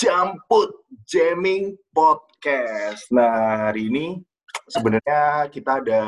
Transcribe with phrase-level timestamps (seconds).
[0.00, 0.72] Jamput
[1.04, 3.04] Jamming Podcast.
[3.12, 4.16] Nah, hari ini
[4.64, 6.02] sebenarnya kita ada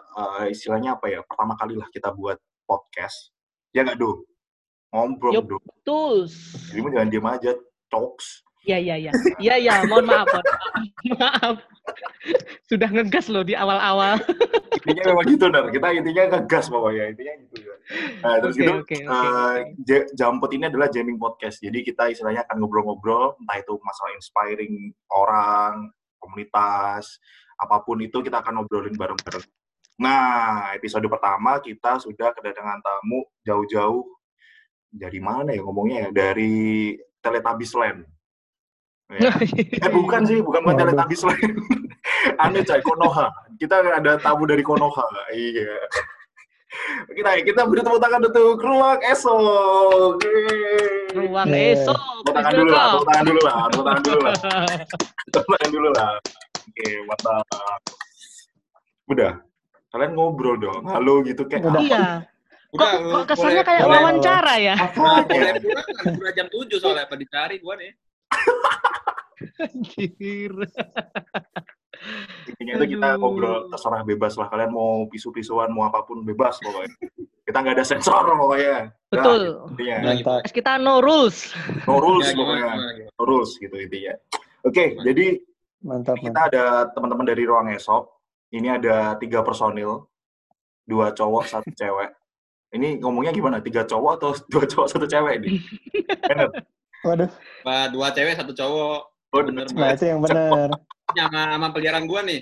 [0.00, 1.20] uh, istilahnya apa ya?
[1.28, 3.36] Pertama kali lah kita buat podcast.
[3.76, 4.24] Ya nggak, Do?
[4.96, 5.56] Ngobrol, Yup, Do.
[5.60, 6.32] betul.
[6.72, 7.52] Jadi jangan diem aja,
[7.92, 8.40] talks.
[8.64, 9.12] Iya, iya, iya.
[9.36, 10.28] Iya, iya, mohon maaf.
[10.28, 11.56] mohon maaf.
[12.64, 14.16] Sudah ngegas loh di awal-awal.
[14.84, 15.68] Intinya memang gitu, Nar.
[15.68, 17.04] Kita intinya ngegas pokoknya.
[17.12, 17.56] Intinya gitu.
[17.60, 17.76] ya.
[18.24, 19.56] Nah, terus Oke, gitu, oke, uh,
[20.16, 21.60] Jamput ini adalah jamming podcast.
[21.60, 27.20] Jadi kita istilahnya akan ngobrol-ngobrol, entah itu masalah inspiring orang, komunitas,
[27.60, 29.44] apa pun itu kita akan ngobrolin bareng-bareng.
[30.00, 34.02] Nah, episode pertama kita sudah kedatangan tamu jauh-jauh
[34.90, 36.10] dari mana ya ngomongnya ya?
[36.10, 38.13] Dari Teletubbies Land.
[39.12, 39.30] Ya.
[39.84, 40.76] Eh bukan sih, bukan bukan.
[40.80, 41.42] Teletubbies Land.
[42.42, 43.26] Anu coy, Konoha.
[43.60, 45.04] Kita ada tamu dari Konoha.
[45.30, 45.76] Iya.
[47.14, 50.18] Kita kita beri tepuk tangan untuk Ruang Esok.
[50.24, 51.14] Yeay.
[51.14, 51.78] Ruang Yeah.
[51.78, 51.94] esok.
[51.94, 54.34] Tepuk tangan dulu lah, tepuk tangan dulu lah, tepuk tangan dulu lah,
[55.30, 56.10] tepuk tangan dulu lah.
[56.64, 57.44] Oke, mantap.
[59.06, 59.32] Udah,
[59.94, 60.82] kalian ngobrol dong.
[60.90, 61.82] Halo gitu kayak Udah.
[61.84, 62.04] Iya.
[62.74, 64.74] Kok, Udah, kok kesannya kayak wawancara ya?
[64.74, 67.94] Boleh pulang kan udah jam 7 soalnya apa dicari gua nih.
[69.60, 70.52] Anjir.
[72.50, 74.50] Intinya itu kita ngobrol terserah bebas lah.
[74.50, 76.92] Kalian mau pisu-pisuan, mau apa pun bebas pokoknya.
[77.44, 78.88] Kita nggak ada sensor pokoknya.
[78.88, 79.42] Nah, Betul.
[79.72, 79.96] intinya.
[80.04, 80.40] Mantap.
[80.50, 81.52] Kita no rules.
[81.86, 82.64] No rules Ya, pokoknya.
[82.66, 83.12] gimana, gimana.
[83.14, 84.14] No rules gitu intinya.
[84.64, 85.26] Oke, jadi
[85.84, 86.48] Mantap, kita mantap.
[86.52, 86.64] ada
[86.96, 88.08] teman-teman dari ruang esok.
[88.48, 90.08] Ini ada tiga personil,
[90.82, 92.10] dua cowok, satu cewek.
[92.72, 93.60] Ini ngomongnya gimana?
[93.60, 95.52] Tiga cowok atau dua cowok, satu cewek nih?
[96.24, 96.48] Bener?
[97.04, 97.30] Waduh,
[97.62, 99.00] Pak, dua cewek, satu cowok.
[99.30, 99.96] Oh, Bener nah banget.
[99.98, 100.70] itu yang benar.
[101.10, 102.40] Sama, sama peliharaan gua nih.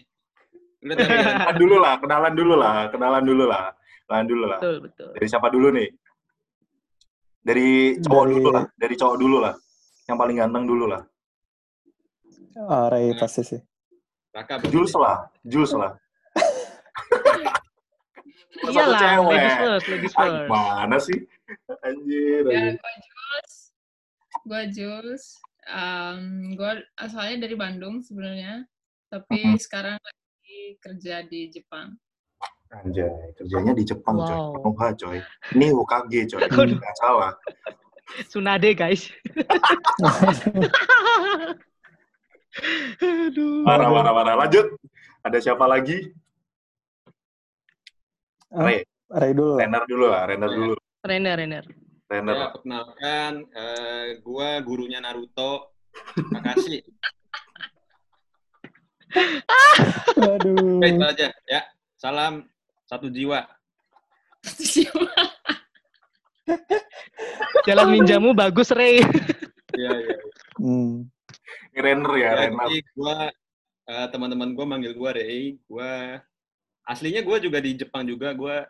[0.80, 3.64] Udah kenalan dulu lah, kenalan dulu lah, kenalan dulu lah,
[4.04, 4.58] kenalan dulu lah.
[4.58, 5.10] Betul, betul.
[5.14, 5.88] Dari siapa dulu nih?
[7.42, 7.68] Dari
[7.98, 9.54] cowok Dari- dulu lah, dari cowok dulu lah.
[10.04, 11.02] Yang paling ganteng dulu lah.
[12.62, 13.60] Ah, Ray pasti sih.
[14.30, 15.92] Raka Jules lah, Jules lah.
[18.62, 19.32] Iyalah, cewek.
[19.32, 20.36] ladies first, ladies Ah, first.
[20.44, 21.18] gimana sih?
[21.82, 22.42] Anjir.
[22.46, 23.54] Ya, Jules.
[24.42, 25.38] Gue Jules.
[25.62, 28.66] Um, gue asalnya dari Bandung sebenarnya,
[29.06, 29.62] tapi Mhm.
[29.62, 31.94] sekarang lagi kerja di Jepang.
[32.72, 34.32] Anjay, kerjanya di Jepang coy.
[34.32, 34.58] Wow.
[34.58, 35.18] Konoha coy.
[35.54, 36.40] Ini Hokage coy.
[36.50, 37.32] Nggak salah.
[38.28, 39.06] Tsunade, guys.
[43.00, 43.64] Aduh.
[43.64, 44.34] Marah, marah, marah.
[44.44, 44.66] Lanjut.
[45.22, 46.10] Ada siapa lagi?
[48.52, 49.56] Ray, Ray dulu.
[49.56, 50.74] Renner dulu lah, Renner dulu.
[51.06, 51.64] Renner, Renner.
[52.12, 52.36] Renner.
[52.36, 55.72] Ya, perkenalkan, eh, gua gurunya Naruto.
[56.28, 56.84] Makasih.
[60.20, 60.80] Waduh.
[60.80, 61.28] Oke, itu aja.
[61.48, 61.60] Ya,
[61.96, 62.44] salam
[62.84, 63.44] satu jiwa.
[67.64, 69.00] Jalan ninjamu bagus, Ray.
[69.72, 70.16] Iya, iya.
[70.60, 71.08] Hmm.
[71.72, 72.66] Ini Renner ya, Ya, Renner.
[72.68, 73.16] jadi gua
[73.88, 75.56] eh, teman-teman gua manggil gua Rey.
[75.64, 76.20] Gua
[76.84, 78.36] aslinya gua juga di Jepang juga.
[78.36, 78.68] Gua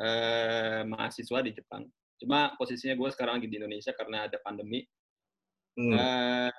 [0.00, 1.86] eh, mahasiswa di Jepang.
[2.20, 4.84] Cuma posisinya gua sekarang lagi di Indonesia karena ada pandemi.
[5.74, 5.96] Hmm.
[5.96, 6.50] Eh,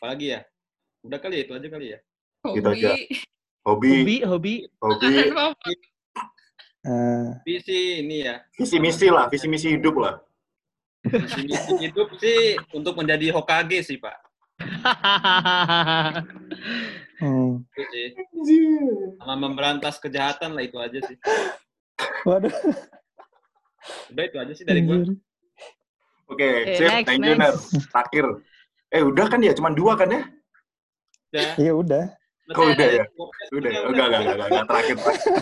[0.00, 0.40] apalagi ya?
[1.04, 1.98] Udah kali ya, itu aja kali ya.
[2.56, 2.90] Gitu aja.
[3.60, 5.04] Hobi, Hobi, Hobi, hobi.
[5.04, 5.80] hobi, favorit.
[6.80, 8.40] Ah, Visi ini ya.
[8.56, 10.16] visi misi lah, visi misi hidup lah.
[11.04, 14.16] Visi misi hidup sih untuk menjadi Hokage sih, Pak.
[17.20, 17.52] hmm.
[17.76, 18.64] Itu sih.
[19.20, 21.20] Sama memberantas kejahatan lah itu aja sih.
[22.24, 22.52] Waduh.
[24.12, 25.00] Udah itu aja sih dari gua.
[25.00, 25.16] anjir.
[26.30, 26.48] Oke,
[26.78, 27.54] sip, next, thank you, Ner.
[27.90, 28.26] Terakhir.
[28.90, 29.52] Eh, udah kan ya?
[29.54, 30.22] Cuma dua kan ya?
[31.30, 31.50] Udah.
[31.58, 32.04] Iya udah.
[32.50, 33.04] Kok udah ya?
[33.54, 34.96] Udah, juga enggak, enggak, enggak, enggak, enggak, terakhir.
[34.98, 35.32] terakhir.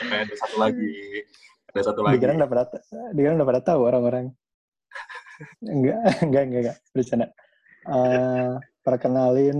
[0.00, 0.92] Ada ada satu lagi.
[1.72, 2.14] Ada satu lagi.
[2.16, 2.64] Dikira udah pada,
[3.12, 4.24] dikira udah pada tahu orang-orang.
[5.64, 6.76] Enggak, enggak, enggak, enggak.
[6.92, 7.26] Bercanda.
[7.80, 8.52] Eh,
[8.84, 9.58] perkenalin,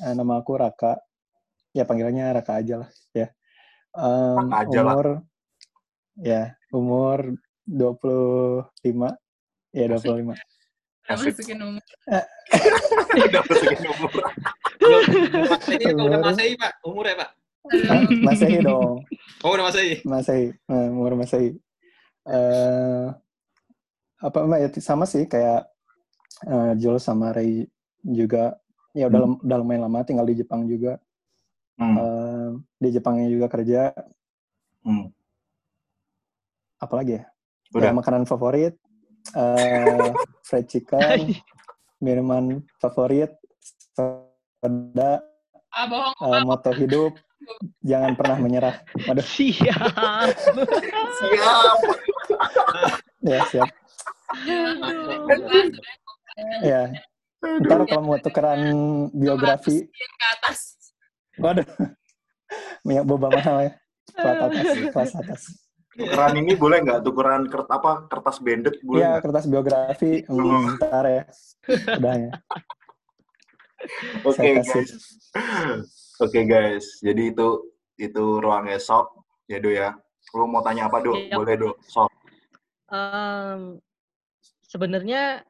[0.00, 1.00] eh, nama aku Raka.
[1.72, 2.90] Ya panggilannya Raka aja lah.
[3.16, 3.28] Ya.
[3.96, 4.92] Em, Raka aja lah.
[4.96, 5.08] umur,
[6.20, 7.36] ya umur
[7.68, 8.72] 25.
[9.72, 10.34] Ya 25.
[11.02, 11.34] Gak Asik.
[11.34, 11.82] masukin umur.
[13.28, 14.12] Udah masukin umur.
[14.82, 16.72] Masehi udah Masehi, Pak?
[16.82, 17.30] Umur ya, Pak?
[17.86, 19.02] Ah, Masehi dong.
[19.42, 19.94] Oh, udah Masehi.
[20.02, 21.54] Masehi, eh, umur Masehi.
[22.22, 23.06] Eh
[24.22, 25.66] apa Mbak ya sama sih kayak
[26.46, 27.66] eh, Jules sama Ray
[28.02, 28.54] juga
[28.94, 30.98] ya udah lem- udah lumayan lama tinggal di Jepang juga.
[31.78, 31.96] Hmm.
[31.98, 32.48] Eh,
[32.78, 33.90] di Jepangnya juga kerja.
[34.86, 35.10] Hmm.
[36.82, 37.24] Apalagi ya?
[37.72, 37.88] Udah.
[37.88, 38.74] Ya, makanan favorit
[39.32, 40.10] eh
[40.50, 41.30] fried chicken,
[42.02, 43.30] minuman favorit,
[43.94, 45.22] soda,
[45.72, 46.12] Ah, bohong.
[46.20, 47.16] eh, moto hidup,
[47.80, 48.76] jangan pernah menyerah.
[49.08, 50.28] Waduh, Siap.
[51.16, 51.78] Siap.
[53.30, 53.68] ya siap.
[56.60, 56.82] Ya
[57.42, 58.60] ntar kalau mau tukeran
[59.10, 60.78] biografi ke atas.
[61.34, 61.66] waduh
[62.84, 63.72] minyak boba mahal ya
[64.14, 65.42] kelas atas kelas atas
[65.92, 67.00] Tukeran ini boleh nggak?
[67.04, 70.24] Tukeran kert apa kertas banded boleh Iya, kertas biografi.
[70.24, 71.24] Hmm, ntar ya.
[72.00, 72.32] Udah ya.
[74.28, 74.84] Oke kasih.
[74.86, 74.92] guys.
[76.22, 76.86] Oke guys.
[77.04, 77.48] Jadi itu
[78.00, 79.12] itu ruang esok
[79.50, 79.92] ya Do ya.
[80.32, 81.12] Lu mau tanya apa Do?
[81.12, 81.36] Iya.
[81.36, 81.70] Boleh Do.
[81.84, 82.08] Sok.
[82.88, 83.76] Em,
[84.64, 85.44] sebenarnya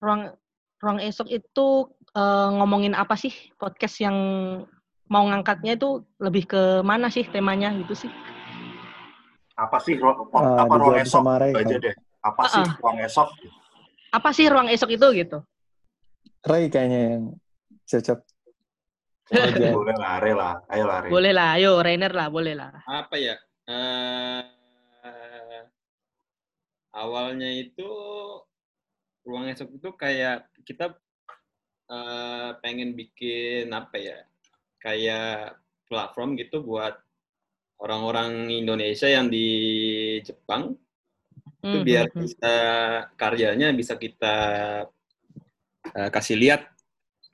[0.00, 0.32] ruang
[0.80, 4.16] ruang esok itu eh, ngomongin apa sih podcast yang
[5.06, 8.12] mau ngangkatnya itu lebih ke mana sih temanya gitu sih?
[9.56, 11.24] Apa sih ruang, Ah, apa ruang esok?
[11.24, 11.80] Ray, aja kan.
[11.80, 11.94] deh.
[12.20, 12.76] Apa sih Ah, ah.
[12.76, 13.28] ruang esok?
[14.12, 15.38] Apa sih ruang esok itu gitu?
[16.44, 17.24] Ray kayaknya yang
[17.82, 18.18] cocok.
[19.72, 20.54] Boleh lah, Re lah.
[20.68, 21.08] Ayo lah, Re.
[21.08, 22.70] Boleh lah, ayo Rainer lah, boleh lah.
[22.86, 23.34] apa ya
[23.66, 24.44] eh
[26.94, 27.88] awalnya itu
[29.26, 30.94] ruang esok itu kayak kita
[31.90, 34.18] eh, pengen bikin apa ya
[34.78, 35.58] kayak
[35.90, 36.94] platform gitu buat
[37.80, 39.46] orang-orang Indonesia yang di
[40.24, 40.76] Jepang
[41.66, 42.22] itu Hmm, biar hmm, hmm.
[42.22, 42.54] bisa
[43.18, 44.36] karyanya bisa kita
[45.98, 46.62] eh, kasih lihat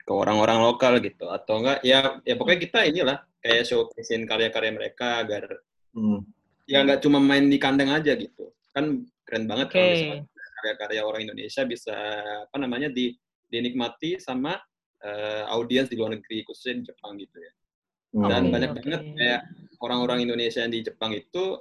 [0.03, 5.21] ke orang-orang lokal gitu atau enggak ya ya pokoknya kita inilah kayak showcasein karya-karya mereka
[5.21, 5.61] agar
[5.93, 6.25] Hmm.
[6.65, 9.77] ya nggak cuma main di kandang aja gitu kan keren banget Oke.
[9.77, 10.25] kalau misalnya
[10.57, 11.93] karya-karya orang Indonesia bisa
[12.49, 13.13] apa namanya di
[13.45, 14.57] dinikmati sama
[15.05, 17.51] eh, audiens di luar negeri khususnya di Jepang gitu ya.
[18.13, 19.41] Dan banyak banget kayak
[19.81, 21.57] orang-orang Indonesia yang di Jepang itu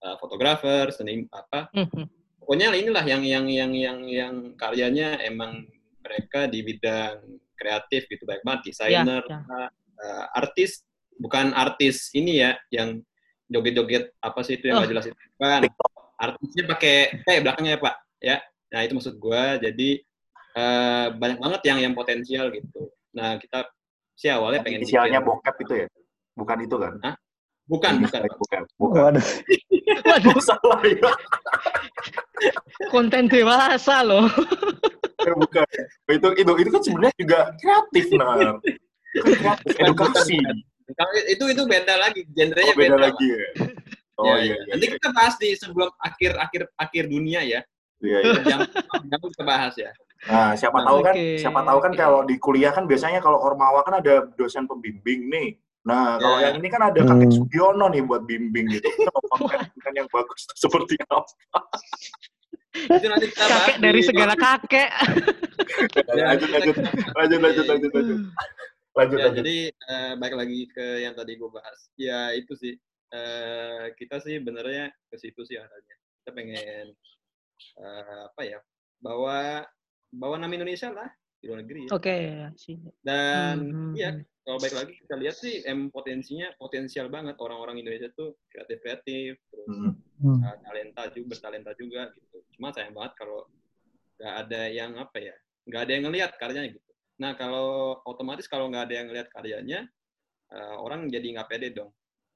[0.00, 1.68] eh, fotografer seni apa.
[1.70, 2.08] Hmm.
[2.40, 5.64] pokoknya inilah yang yang yang yang yang karyanya emang
[6.04, 7.24] mereka di bidang
[7.56, 8.72] kreatif gitu baik banget.
[8.72, 9.40] Desainer ya.
[9.72, 10.84] eh, artis
[11.16, 13.00] bukan artis ini ya yang
[13.48, 14.92] joget-joget apa sih itu yang nggak Oh.
[14.92, 15.62] jelas itu kan
[16.16, 18.36] artisnya pakai eh belakangnya ya pak ya.
[18.72, 19.56] Nah itu maksud gua.
[19.56, 20.00] Jadi
[20.54, 22.92] eh, banyak banget yang yang potensial gitu.
[23.16, 23.68] Nah kita
[24.14, 25.86] sih awalnya pengen Inisialnya bikin- bokep itu ya?
[26.34, 26.94] Bukan itu kan?
[27.64, 28.36] bukan bukan Pak.
[28.36, 28.64] Bokep.
[28.76, 29.12] Bukan.
[29.16, 29.24] Waduh,
[30.10, 31.12] Waduh, Salah ya.
[32.90, 34.28] konten dewasa loh.
[35.24, 35.64] Ya, bukan.
[36.06, 38.60] Itu itu itu kan sebenarnya juga kreatif nah.
[39.14, 40.36] Kreatif, edukasi.
[40.92, 43.40] Kalau itu itu beda lagi genrenya Oh, beda beda, lagi ya.
[44.14, 44.56] Oh Ya, iya ya.
[44.60, 44.64] iya.
[44.76, 47.60] Nanti kita bahas di sebelum akhir akhir akhir dunia ya.
[48.04, 48.40] Iya, iya.
[48.44, 48.68] Jangan
[49.08, 49.90] jangan kita bahas ya.
[50.24, 52.00] Nah, siapa Nah, tahu kan, oke, siapa tahu kan oke.
[52.00, 55.48] kalau di kuliah kan biasanya kalau Ormawa kan ada dosen pembimbing nih.
[55.84, 56.48] Nah, kalau Ya.
[56.48, 57.36] yang ini kan ada kakek Hmm.
[57.44, 58.88] Sugiono nih buat bimbing gitu.
[59.28, 61.20] Konten yang bagus seperti apa?
[62.74, 64.90] Itu nanti kita bahas Kakek dari di- segala kakek.
[66.08, 66.74] Lanjut, lanjut,
[67.12, 68.18] lanjut, lanjut, lanjut, lanjut,
[68.96, 69.44] lanjut, Ya, lanjut.
[69.44, 71.78] jadi eh, balik lagi ke yang tadi gue bahas.
[72.00, 72.74] Ya itu sih.
[73.14, 75.96] Eh, kita sih benernya ke situ sih arahnya.
[76.24, 76.96] Kita pengen
[77.78, 78.58] eh, apa ya?
[79.04, 79.62] Bawa
[80.14, 81.80] bawa nama Indonesia lah di luar negeri.
[81.84, 81.90] ya.
[81.92, 82.16] Oke,
[82.56, 82.76] sih.
[83.04, 84.24] Dan Hmm, hmm, iya hmm.
[84.44, 89.30] kalau baik lagi kita lihat sih em potensinya potensial banget orang-orang Indonesia tuh kreatif kreatif
[89.52, 89.92] terus Hmm.
[90.20, 90.40] Hmm.
[90.40, 93.48] uh, talenta juga bertalenta juga gitu cuma sayang banget kalau
[94.16, 95.34] nggak ada yang apa ya
[95.68, 99.80] nggak ada yang ngelihat karyanya gitu nah kalau otomatis kalau nggak ada yang ngelihat karyanya
[100.52, 101.90] uh, orang jadi nggak pede dong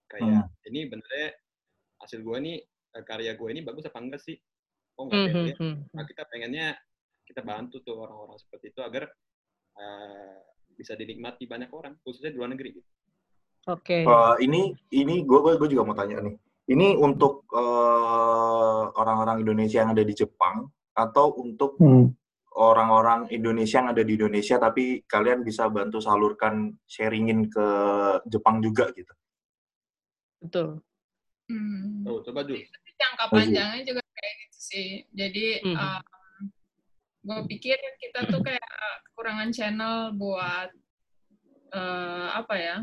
[0.09, 1.37] kayak ini benernya
[2.01, 2.57] hasil gue nih
[2.97, 4.37] uh, karya gue ini bagus apa enggak sih
[4.97, 5.77] oh nggak Hmm, yang hmm, lihat hmm.
[5.93, 6.67] nah kita pengennya
[7.29, 9.05] kita bantu tuh orang-orang seperti itu agar
[9.77, 10.41] uh,
[10.73, 12.89] bisa dinikmati banyak orang khususnya di luar negeri gitu.
[13.69, 14.01] Oke.
[14.09, 16.41] Eh, ini ini gue gue juga mau tanya nih.
[16.73, 20.65] Ini untuk eh, orang-orang Indonesia yang ada di Jepang
[20.97, 22.09] atau untuk Hmm.
[22.57, 27.67] orang-orang Indonesia yang ada di Indonesia tapi kalian bisa bantu salurkan sharingin ke
[28.31, 29.13] Jepang juga gitu.
[30.41, 30.69] Betul.
[31.51, 32.07] Hmm.
[32.09, 32.57] Tuh, coba dulu.
[32.99, 34.89] jangka Oh, panjangnya juga kayak gitu sih.
[35.15, 35.77] Jadi Mhm.
[37.23, 38.63] Gue pikir kita tuh kayak
[39.11, 40.71] kekurangan channel buat
[41.75, 42.77] eh, apa ya?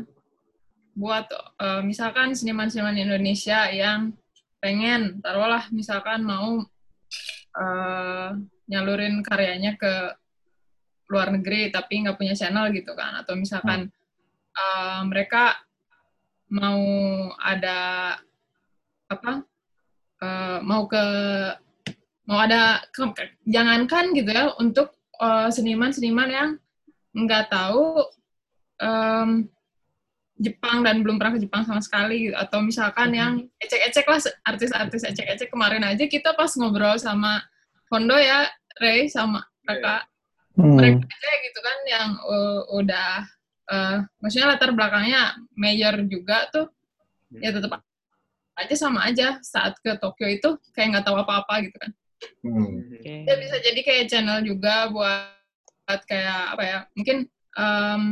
[0.96, 1.26] Buat
[1.60, 4.12] eh, misalkan seniman-seniman Indonesia yang
[4.60, 6.60] pengen taruhlah misalkan mau
[7.56, 8.30] eh,
[8.66, 9.94] nyalurin karyanya ke
[11.06, 13.88] luar negeri tapi nggak punya channel gitu kan atau misalkan
[14.52, 15.54] eh, mereka
[16.50, 16.82] mau
[17.42, 18.14] ada
[19.06, 19.42] apa
[20.22, 21.04] eh, mau ke
[22.26, 26.50] mau ada ke- ke- jangankan gitu ya untuk eh, seniman-seniman yang
[27.16, 28.04] nggak tahu
[28.76, 29.48] em,
[30.36, 32.36] Jepang dan belum pernah ke Jepang sama sekali gitu.
[32.36, 33.16] atau misalkan Mhm.
[33.16, 37.40] yang ecek-ecek lah artis-artis ecek-ecek kemarin aja kita pas ngobrol sama
[37.88, 38.44] Hondo ya
[38.76, 40.04] Ray sama kakak
[40.52, 40.72] Hmm.
[40.72, 43.24] mereka aja gitu kan yang uh, udah
[43.68, 46.68] uh, maksudnya latar belakangnya mayor juga tuh
[47.32, 47.80] ya tetap
[48.56, 51.92] aja sama aja saat ke Tokyo itu kayak nggak tahu apa-apa gitu kan
[52.40, 52.80] Hmm.
[52.80, 53.24] Oke.
[53.28, 55.36] Ya bisa jadi kayak channel juga buat,
[55.84, 56.78] buat kayak apa ya?
[56.96, 57.16] Mungkin
[57.56, 58.02] em,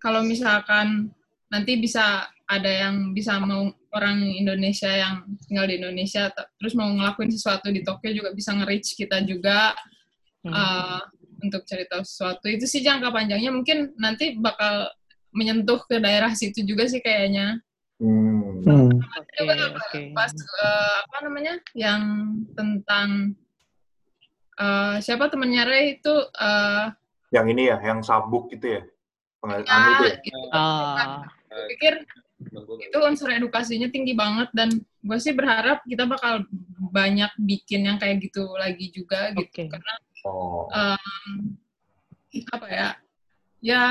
[0.00, 1.12] kalau misalkan
[1.50, 7.30] nanti bisa ada yang bisa mau orang Indonesia yang tinggal di Indonesia terus mau ngelakuin
[7.30, 9.74] sesuatu di Tokyo juga bisa nge-reach kita juga
[10.40, 10.56] Hmm.
[10.56, 11.00] eh,
[11.44, 14.88] untuk cerita sesuatu itu sih jangka panjangnya mungkin nanti bakal
[15.36, 17.60] menyentuh ke daerah situ juga sih kayaknya
[18.00, 18.64] Hmm.
[18.64, 18.88] Hmm.
[18.96, 19.44] Oke,
[19.76, 20.00] oke.
[20.16, 22.02] pas eh, apa namanya yang
[22.56, 23.36] tentang
[24.56, 26.84] eh, siapa temennya Ray itu eh,
[27.30, 28.82] Yang ini ya, yang sabuk gitu ya.
[29.40, 30.14] Pengal- ya, anu itu ya.
[30.24, 31.94] itu Ah, gue pikir
[32.80, 36.40] itu unsur edukasinya tinggi banget dan gue sih berharap kita bakal
[36.88, 39.68] banyak bikin yang kayak gitu lagi juga gitu Oke.
[39.68, 40.68] karena Oh.
[40.68, 41.56] em,
[42.52, 42.88] apa ya
[43.64, 43.82] ya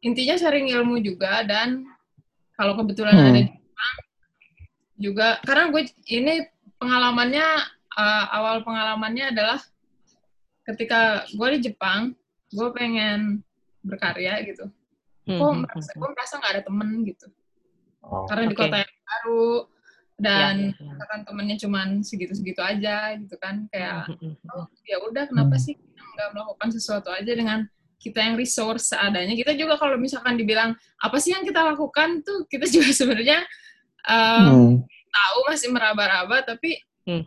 [0.00, 1.84] intinya sharing ilmu juga dan
[2.62, 3.26] kalau kebetulan Hmm.
[3.26, 3.96] ada di Jepang
[4.96, 6.34] juga karena gue ini
[6.78, 7.46] pengalamannya
[7.92, 9.58] eh, awal pengalamannya adalah
[10.62, 12.14] ketika gue di Jepang
[12.54, 13.42] gue pengen
[13.82, 14.70] berkarya gitu
[15.26, 17.26] hmm, kok hmm, merasa hmm, gue merasa nggak ada temen gitu
[18.02, 18.26] Oh.
[18.26, 18.66] karena di Oke.
[18.66, 19.46] kota yang baru
[20.18, 21.22] dan Ya, ya, ya.
[21.22, 24.54] temennya cuman segitu-segitu aja gitu kan kayak Hmm, hmm, hmm.
[24.58, 25.62] oh ya udah kenapa Hmm.
[25.62, 27.62] sih nggak melakukan sesuatu aja dengan
[28.02, 29.38] kita yang resource seadanya.
[29.38, 32.26] Kita juga kalau misalkan dibilang apa sih yang kita lakukan?
[32.26, 33.46] tuh kita juga sebenarnya
[34.10, 34.72] um, Hmm.
[35.14, 37.26] tahu masih meraba-raba tapi Hmm,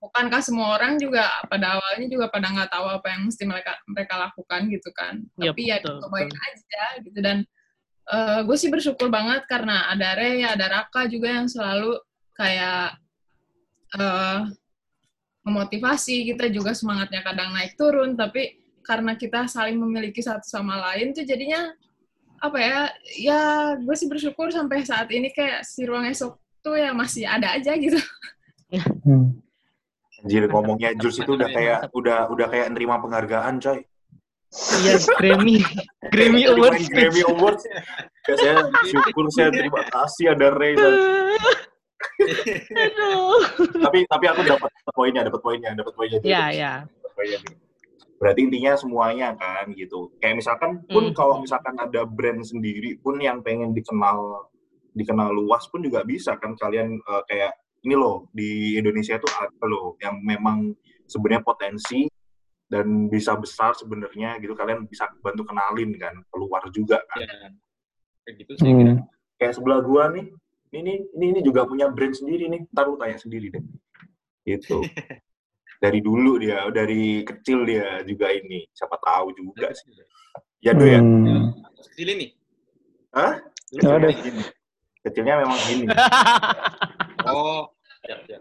[0.00, 4.14] bukankah semua orang juga pada awalnya juga pada nggak tahu apa yang mesti mereka mereka
[4.16, 5.20] lakukan gitu kan?
[5.36, 6.40] Ya, tapi ya betul, cobain betul.
[6.40, 7.18] aja gitu.
[7.20, 7.38] Dan
[8.48, 12.00] gue sih bersyukur banget karena ada Ray ada Raka juga yang selalu
[12.32, 12.96] kayak
[14.00, 14.40] eh
[15.44, 21.12] memotivasi kita juga semangatnya kadang naik turun tapi karena kita saling memiliki satu sama lain
[21.12, 21.72] tuh jadinya
[22.40, 22.80] apa ya
[23.20, 23.40] ya
[23.76, 27.76] gue sih bersyukur sampai saat ini kayak si ruang esok tuh ya masih ada aja
[27.76, 28.00] gitu
[28.70, 29.42] Hmm.
[30.22, 33.82] Anjir ngomongnya Jules itu udah kayak udah udah kayak nerima penghargaan coy.
[34.82, 35.62] Iya, Grammy.
[36.12, 36.86] Grammy Awards.
[36.90, 37.64] Grammy Awards.
[38.28, 38.54] Ya, saya
[38.86, 40.78] syukur saya terima kasih ada Ray.
[43.80, 46.18] tapi tapi aku dapat poinnya, dapat poinnya, dapat poinnya.
[46.22, 46.72] Ya, ya.
[48.20, 50.12] Berarti intinya semuanya kan gitu.
[50.20, 51.16] Kayak misalkan pun Hmm.
[51.16, 54.44] kalau misalkan ada brand sendiri pun yang pengen dikenal
[54.92, 59.64] dikenal luas pun juga bisa kan kalian eh, kayak ini loh di Indonesia tuh ada
[59.64, 62.04] loh yang memang sebenarnya potensi
[62.66, 67.48] dan bisa besar sebenarnya gitu kalian bisa bantu kenalin kan keluar juga kan Ya.
[68.20, 68.68] Kayak gitu sih.
[68.68, 68.94] kira.
[68.94, 68.98] Hmm.
[69.34, 70.26] kayak sebelah gua nih
[70.70, 73.64] ini ini ini juga punya brand sendiri nih ntar lu tanya sendiri deh
[74.44, 74.84] gitu
[75.80, 79.90] dari dulu dia dari kecil dia juga ini siapa tahu juga sih
[80.60, 81.56] ya do ya Hmm.
[81.90, 82.26] Kecil ini.
[83.10, 83.40] Hah?
[83.74, 84.08] Lu Ada.
[84.10, 84.44] kecil ini.
[85.00, 85.84] kecilnya memang gini
[87.26, 87.68] Oh,
[88.02, 88.32] tapi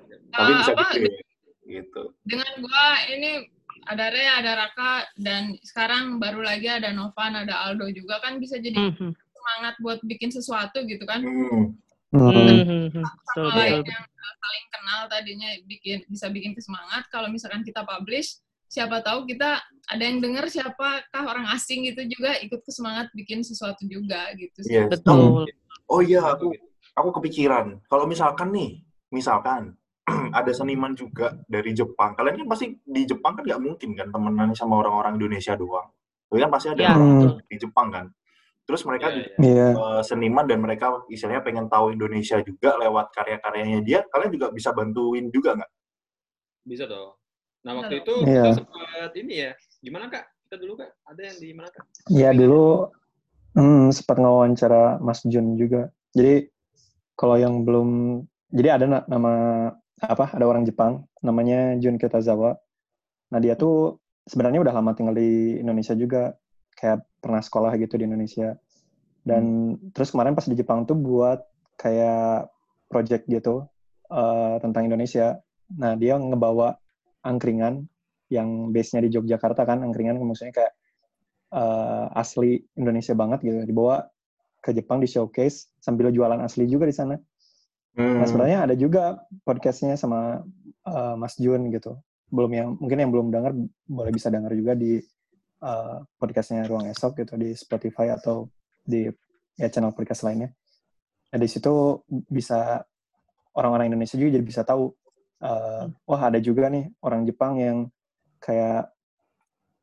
[0.46, 1.20] Eh, bisa apa, gede
[1.66, 3.48] gitu dengan gua ini
[3.86, 8.56] ada Ray, ada Raka, dan sekarang baru lagi ada Novan, ada Aldo juga kan bisa
[8.56, 9.12] jadi Hmm, hmm.
[9.34, 11.24] semangat buat bikin sesuatu gitu kan.
[11.24, 11.74] hmm.
[12.10, 12.34] Hmm.
[12.34, 13.06] Hmm, hmm, hmm.
[13.06, 13.94] Betul, Sama betul, lain betul.
[13.94, 14.06] yang
[14.40, 17.04] saling kenal tadinya bikin bisa bikin semangat.
[17.14, 22.38] Kalau misalkan kita publish, siapa tahu kita ada yang dengar siapakah orang asing gitu juga
[22.42, 24.62] ikut semangat bikin sesuatu juga gitu.
[24.70, 24.86] Iya.
[24.90, 25.50] Betul.
[25.90, 26.54] oh iya aku
[26.94, 29.74] aku kepikiran kalau misalkan nih misalkan
[30.40, 34.54] ada seniman juga dari Jepang kalian kan pasti di Jepang kan nggak mungkin kan temenan
[34.54, 35.90] sama orang-orang Indonesia doang
[36.30, 38.06] tapi kan pasti ada Ya, orang di Jepang kan
[38.70, 39.38] terus mereka Ya, juga ya.
[39.42, 39.68] Iya.
[39.74, 44.70] eh, seniman dan mereka istilahnya pengen tahu Indonesia juga lewat karya-karyanya dia kalian juga bisa
[44.70, 45.72] bantuin juga nggak
[46.70, 47.18] Bisa dong.
[47.66, 48.46] Nah, waktu itu Iya.
[48.46, 49.52] kita sempat ini ya.
[49.82, 50.22] Gimana, Kak?
[50.46, 50.92] Kita dulu, Kak.
[51.10, 51.84] Ada yang di mana, Kak?
[52.14, 52.94] Ya dulu
[53.58, 55.90] hmm, sempat ngawancara Mas Jun juga.
[56.14, 56.46] Jadi
[57.18, 58.22] kalau yang belum,
[58.54, 59.34] jadi ada na- nama
[59.98, 60.30] apa?
[60.30, 62.54] Ada orang Jepang namanya Jun Kitazawa.
[63.34, 63.98] Nah dia tuh
[64.30, 66.38] sebenarnya udah lama tinggal di Indonesia juga,
[66.80, 68.56] kayak pernah sekolah gitu di Indonesia.
[69.20, 71.44] Dan terus kemarin pas di Jepang tuh buat
[71.76, 72.48] kayak
[72.88, 73.68] project gitu
[74.08, 75.38] eh, tentang Indonesia.
[75.76, 76.80] Nah dia ngebawa
[77.28, 77.84] angkringan
[78.32, 80.74] yang base-nya di Yogyakarta kan, angkringan maksudnya kayak
[81.52, 84.08] eh, asli Indonesia banget gitu dibawa
[84.64, 87.16] ke Jepang di showcase sambil jualan asli juga di sana.
[88.00, 88.24] Hmm.
[88.24, 90.42] Nah sebenarnya ada juga podcastnya sama
[90.88, 92.00] eh, Mas Jun gitu.
[92.32, 93.52] Belum yang mungkin yang belum dengar
[93.90, 95.02] boleh bisa dengar juga di
[95.64, 98.48] eh, podcastnya Ruang Esok gitu di Spotify atau
[98.84, 99.08] di
[99.60, 100.50] ya channel podcast lainnya.
[101.30, 102.82] Nah di situ bisa
[103.54, 104.92] orang-orang Indonesia juga jadi bisa tahu
[105.44, 107.78] eh, wah ada juga nih orang Jepang yang
[108.40, 108.92] kayak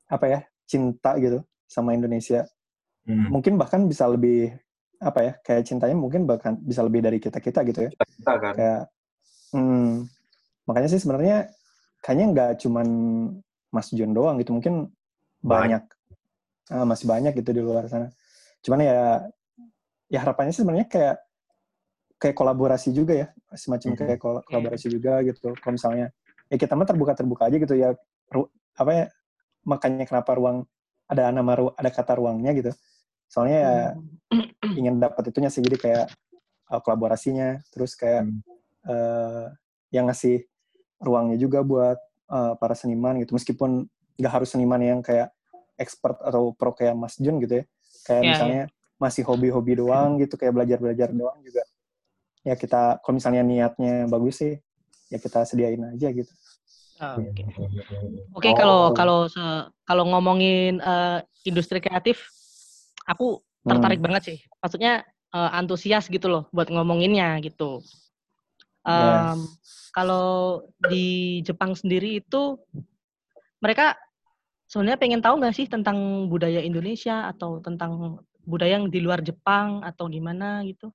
[0.07, 2.47] apa ya cinta gitu sama Indonesia
[3.07, 3.31] Hmm.
[3.31, 4.51] mungkin bahkan bisa lebih
[4.99, 8.55] apa ya kayak cintanya mungkin bahkan bisa lebih dari kita kita gitu ya kita kan
[8.59, 8.83] kayak
[9.55, 10.11] hmm,
[10.67, 11.47] makanya sih sebenarnya
[12.03, 12.89] kayaknya nggak cuman
[13.71, 14.91] Mas John doang gitu, mungkin
[15.47, 15.83] banyak,
[16.67, 18.11] Ah, masih banyak gitu di luar sana.
[18.59, 19.23] Cuman ya,
[20.11, 21.17] ya harapannya sih sebenarnya kayak
[22.19, 23.99] kayak kolaborasi juga ya, semacam Mhm.
[24.03, 25.55] kayak kol- kolaborasi juga gitu.
[25.63, 26.11] Kalau misalnya
[26.51, 27.95] ya kita mah terbuka terbuka aja gitu ya,
[28.35, 29.05] ru- apa ya
[29.63, 30.67] makanya kenapa ruang
[31.07, 32.75] ada nama ru- ada kata ruangnya gitu.
[33.31, 34.75] Soalnya ya Hmm.
[34.75, 36.07] ingin dapat itunya sih jadi kayak
[36.75, 38.43] uh, kolaborasinya terus kayak Hmm.
[38.87, 39.47] eh,
[39.95, 40.47] yang ngasih
[40.99, 41.99] ruangnya juga buat
[42.31, 43.87] uh, para seniman gitu meskipun
[44.19, 45.31] nggak harus seniman yang kayak
[45.77, 47.65] expert atau pro kayak Mas Jun gitu ya
[48.05, 48.63] kayak Iya, misalnya
[48.97, 51.63] masih hobi-hobi doang gitu kayak belajar-belajar doang juga
[52.43, 54.57] ya kita kalau misalnya niatnya bagus sih
[55.13, 56.33] ya kita sediain aja gitu
[56.97, 57.45] Ah, Oke.
[57.61, 58.41] Oh.
[58.41, 62.25] Oke, kalau kalau se- kalau ngomongin eh, industri kreatif,
[63.05, 64.07] aku tertarik Hmm.
[64.09, 64.39] banget sih.
[64.65, 67.85] Maksudnya eh, antusias gitu loh buat ngomonginnya gitu.
[68.81, 69.29] Yes.
[69.29, 69.41] Em,
[69.93, 72.57] Kalau di Jepang sendiri itu
[73.61, 73.97] mereka
[74.67, 79.83] sebenarnya pengen tahu nggak sih tentang budaya Indonesia atau tentang budaya yang di luar Jepang
[79.83, 80.91] atau gimana gitu?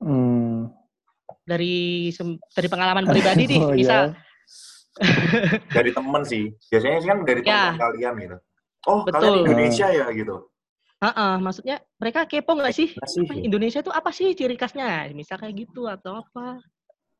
[0.00, 0.70] Hmm.
[1.44, 2.08] Dari
[2.54, 3.96] dari pengalaman pribadi nih, Oh, bisa.
[4.10, 4.16] iya.
[5.76, 6.50] dari temen sih.
[6.70, 7.74] Biasanya sih kan dari Ya.
[7.74, 8.36] teman kalian gitu.
[8.88, 9.20] Oh, Betul.
[9.20, 10.36] kalian Indonesia ya gitu.
[11.00, 12.92] Heeh, maksudnya mereka kepo nggak sih?
[12.92, 13.24] Apa sih?
[13.24, 15.08] Apa, Indonesia itu apa sih ciri khasnya?
[15.16, 16.60] Misal kayak gitu atau apa?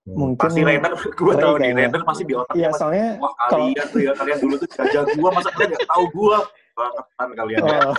[0.09, 1.87] Mungkin pasti Rainer, gue di kayaknya.
[1.93, 5.05] Rainer pasti di otaknya Iya, masih, soalnya wah kalian tuh ya, kalian dulu tuh jajah
[5.13, 6.39] gua, masa kalian gak tahu gua?
[6.73, 7.79] Bangetan kalian ya.
[7.85, 7.95] oh,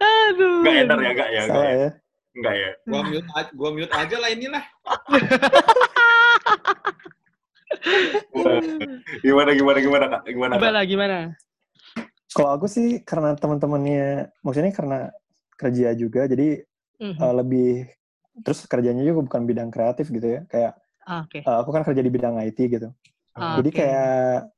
[0.00, 0.64] Aduh.
[0.64, 1.76] Gak ener ya, gak ya, gak salah ya.
[1.76, 1.90] ya.
[2.32, 2.70] Enggak ya.
[2.88, 4.64] Gua mute, a- gua mute aja lah inilah.
[9.22, 10.22] Gimana, gimana, gimana, Kak?
[10.26, 10.60] Gimana, Kak?
[10.60, 11.18] Gimana gimana?
[12.32, 14.98] Kalau aku sih karena teman-temannya, maksudnya karena
[15.54, 16.64] kerja juga, jadi
[16.96, 17.18] Mhm.
[17.18, 17.90] uh, lebih
[18.40, 20.40] terus kerjanya juga bukan bidang kreatif gitu ya.
[20.48, 21.42] Kayak Ah, Oke.
[21.42, 22.88] uh, aku kan kerja di bidang IT gitu.
[23.34, 24.54] Ah, jadi kayak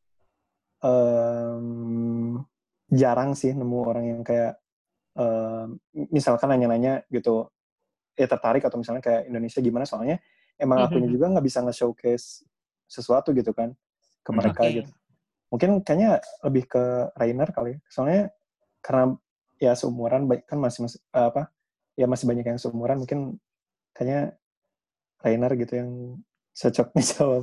[0.85, 2.45] em,
[2.93, 4.61] jarang sih nemu orang yang kayak
[5.17, 5.81] em,
[6.13, 7.49] misalkan nanya-nanya gitu,
[8.13, 10.21] ya tertarik atau misalnya kayak Indonesia gimana soalnya
[10.61, 10.87] emang Mhm.
[10.93, 12.45] akunya juga nggak bisa nge-showcase
[12.85, 13.73] sesuatu gitu kan
[14.21, 14.39] ke Hmm.
[14.39, 14.85] mereka Oke.
[14.85, 14.91] gitu.
[15.49, 16.83] Mungkin kayaknya lebih ke
[17.17, 17.79] Rainer kali.
[17.79, 17.79] ya.
[17.89, 18.23] Soalnya
[18.85, 19.17] karena
[19.63, 21.49] ya seumuran baik kan masih masih eh, apa?
[21.97, 23.39] Ya masih banyak yang seumuran mungkin
[23.95, 24.35] kayaknya
[25.23, 25.91] Rainer gitu yang
[26.53, 27.43] cocok nih jawab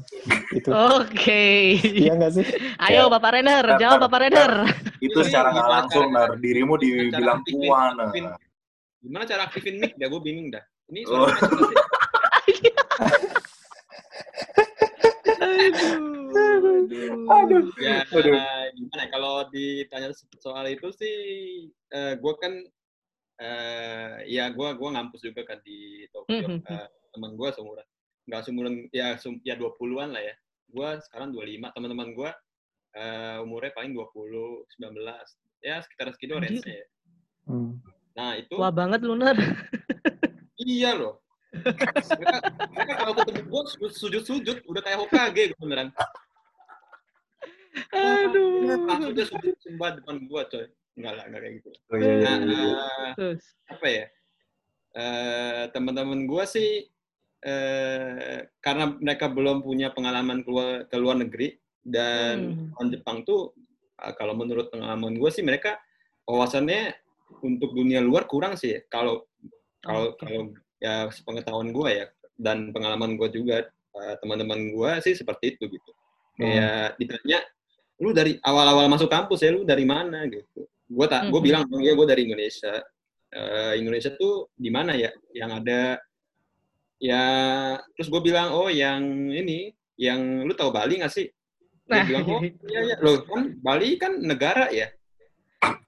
[0.52, 0.70] itu.
[0.70, 1.44] Oke.
[1.82, 2.46] Iya nggak sih?
[2.78, 4.54] Ayo Bapak Renner, Bentar, jawab Bapak Renner.
[5.00, 6.30] Itu secara nggak langsung, Nar.
[6.38, 8.12] Dirimu dibilang tua, Nar.
[9.02, 9.98] Gimana cara aktifin mic?
[9.98, 10.62] Dah gue bingung dah.
[10.88, 11.26] Ini Oh.
[11.26, 12.72] nggak sih?
[15.42, 17.28] Aduh.
[17.28, 17.64] Aduh.
[17.80, 18.36] Ya, Aduh.
[18.72, 19.02] gimana?
[19.02, 21.16] ya, Kalau ditanya soal itu sih,
[21.90, 22.54] eh gue kan,
[23.42, 26.62] eh ya gue gua ngampus juga kan di Tokyo.
[26.62, 26.62] Mhm.
[26.62, 27.88] Eh, teman gue seumuran,
[28.30, 30.36] nggak seumuran, ya sum, ya 20-an lah ya.
[30.72, 32.32] Gue sekarang 25, teman-teman gue
[32.96, 34.96] eh, umurnya paling 20, 19.
[35.62, 36.88] Ya sekitar segitu range-nya ya.
[37.50, 37.82] Hmm.
[38.16, 39.36] Nah itu, Tua banget lu Ner.
[40.62, 41.20] iya loh.
[41.52, 42.38] mereka,
[42.72, 45.92] mereka kalau ketemu gue sujud-sujud, udah kayak Hokage gitu beneran.
[47.92, 48.88] Aduh.
[48.88, 50.68] Langsung dia sujud sembah depan gue coy.
[50.98, 51.70] Enggak lah, enggak kayak gitu.
[51.88, 52.62] Oh, iya, iya, Nah, iya.
[52.62, 53.44] eh, Terus.
[53.68, 54.06] apa ya
[54.92, 56.72] eh teman-teman gue sih
[57.42, 62.76] eh karena mereka belum punya pengalaman keluar ke luar negeri dan Hmm.
[62.76, 63.56] orang Jepang tuh
[63.98, 65.80] eh, kalau menurut pengalaman gue sih mereka
[66.28, 66.92] wawasannya
[67.42, 69.24] untuk dunia luar kurang sih kalau
[69.80, 70.20] kalau Oke.
[70.20, 70.42] kalau
[70.78, 75.92] ya sepengetahuan gue ya dan pengalaman gue juga eh, teman-teman gue sih seperti itu gitu
[76.36, 77.40] kayak ditanya
[77.98, 81.80] lu dari awal-awal masuk kampus ya lu dari mana gitu gue tak gue bilang oh
[81.80, 82.84] iya gue dari Indonesia.
[83.32, 85.08] Eh, Indonesia tuh di mana ya?
[85.32, 85.82] Yang ada
[87.00, 87.24] ya
[87.96, 89.00] terus gue bilang oh yang
[89.32, 91.32] ini yang lu tahu Bali nggak sih?
[91.88, 92.06] Dia Nah.
[92.08, 92.96] bilang oh iya iya.
[93.00, 94.92] Loh kan Bali kan negara ya?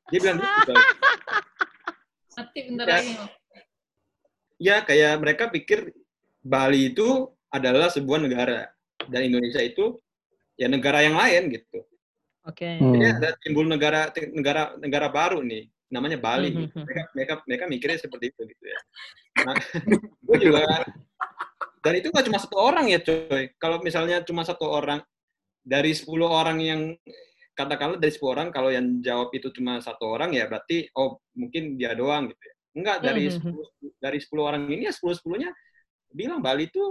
[0.07, 0.73] Dia bilang gitu
[2.33, 2.93] Mati bentar Ya.
[2.97, 3.13] lagi.
[4.57, 5.91] Ya kayak mereka pikir
[6.39, 8.71] Bali itu adalah sebuah negara
[9.11, 9.99] dan Indonesia itu
[10.55, 11.83] ya negara yang lain gitu
[12.43, 12.79] Oke.
[12.79, 12.93] Hmm.
[12.99, 16.51] Jadi ada timbul negara negara negara baru nih, namanya Bali.
[16.51, 16.75] Mhm.
[16.75, 18.79] Mereka mereka mereka mikirnya seperti itu gitu ya.
[19.47, 19.56] Nah,
[20.27, 20.62] gue juga
[21.84, 23.51] dan itu nggak cuma satu orang ya coy.
[23.56, 24.99] Kalau misalnya cuma satu orang
[25.63, 26.82] dari 10 orang yang
[27.56, 31.79] katakanlah dari 10 orang kalau yang jawab itu cuma satu orang ya berarti oh mungkin
[31.79, 32.56] dia doang gitu ya.
[32.75, 33.39] Enggak dari Mhm.
[33.39, 35.49] 10 dari 10 orang ini ya 10 10-nya
[36.12, 36.84] bilang Bali itu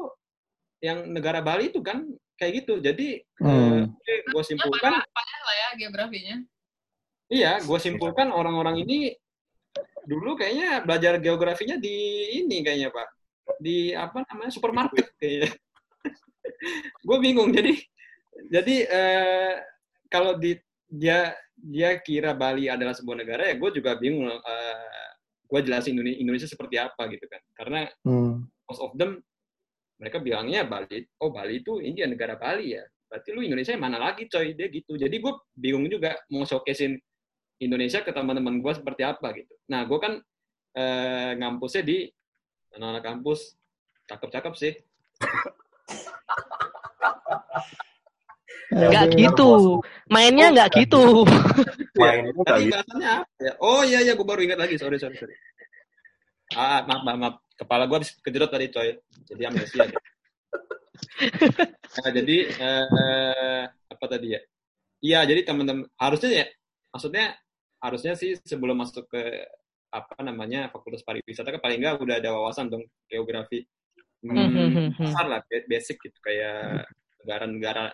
[0.80, 2.02] yang negara Bali itu kan
[2.42, 2.82] kayak gitu.
[2.82, 3.94] Jadi Hmm.
[4.02, 6.36] gue simpulkan Banyak lah ya geografinya.
[7.30, 9.14] Iya, gue simpulkan orang-orang ini
[10.02, 11.94] dulu kayaknya belajar geografinya di
[12.42, 13.08] ini kayaknya Pak.
[13.62, 15.54] Di apa namanya supermarket kayaknya.
[17.06, 17.74] gue bingung jadi
[18.50, 19.54] jadi eh,
[20.06, 25.08] kalau di dia dia kira Bali adalah sebuah negara ya gue juga bingung eh,
[25.42, 28.46] gue jelasin Indone- Indonesia seperti apa gitu kan karena Hmm.
[28.66, 29.18] most of them
[30.02, 33.86] mereka bilangnya Bali oh Bali itu ini ya negara Bali ya berarti lu Indonesia yang
[33.86, 36.98] mana lagi coy dia gitu jadi gue bingung juga mau showcasein
[37.62, 40.18] Indonesia ke teman-teman gue seperti apa gitu nah gue kan
[40.74, 42.10] eh, ngampusnya di
[42.74, 43.54] anak-anak kampus
[44.10, 44.74] cakep-cakep sih
[48.72, 49.18] Nggak Aduh.
[49.20, 49.50] gitu.
[50.08, 51.28] Mainnya nggak gitu.
[52.00, 52.72] Main itu nggak Tadi gitu.
[52.72, 53.52] bahasannya apa ya?
[53.60, 54.80] Oh iya iya, gue baru ingat lagi.
[54.80, 55.36] Sorry sorry sorry.
[56.56, 57.34] Ah maaf maaf, maaf.
[57.62, 58.98] Kepala gue habis kejedot tadi coy.
[59.30, 59.86] Jadi amnesia.
[59.86, 60.02] deh.
[62.02, 64.40] nah, jadi eh, apa tadi ya?
[65.02, 66.46] Iya jadi teman-teman harusnya ya,
[66.94, 67.34] maksudnya
[67.82, 69.22] harusnya sih sebelum masuk ke
[69.92, 73.66] apa namanya fakultas pariwisata kan paling nggak udah ada wawasan dong geografi
[74.22, 76.86] Hmm, hmm, hmm, hmm, besar lah ba- basic gitu kayak
[77.26, 77.90] negara-negara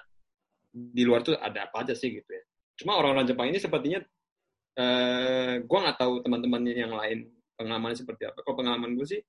[0.68, 2.44] di luar tuh ada apa aja sih gitu ya
[2.84, 4.04] cuma orang-orang Jepang ini sepertinya
[4.76, 9.20] eh gue nggak tahu teman-temannya yang lain pengalaman seperti apa kalau pengalaman gue sih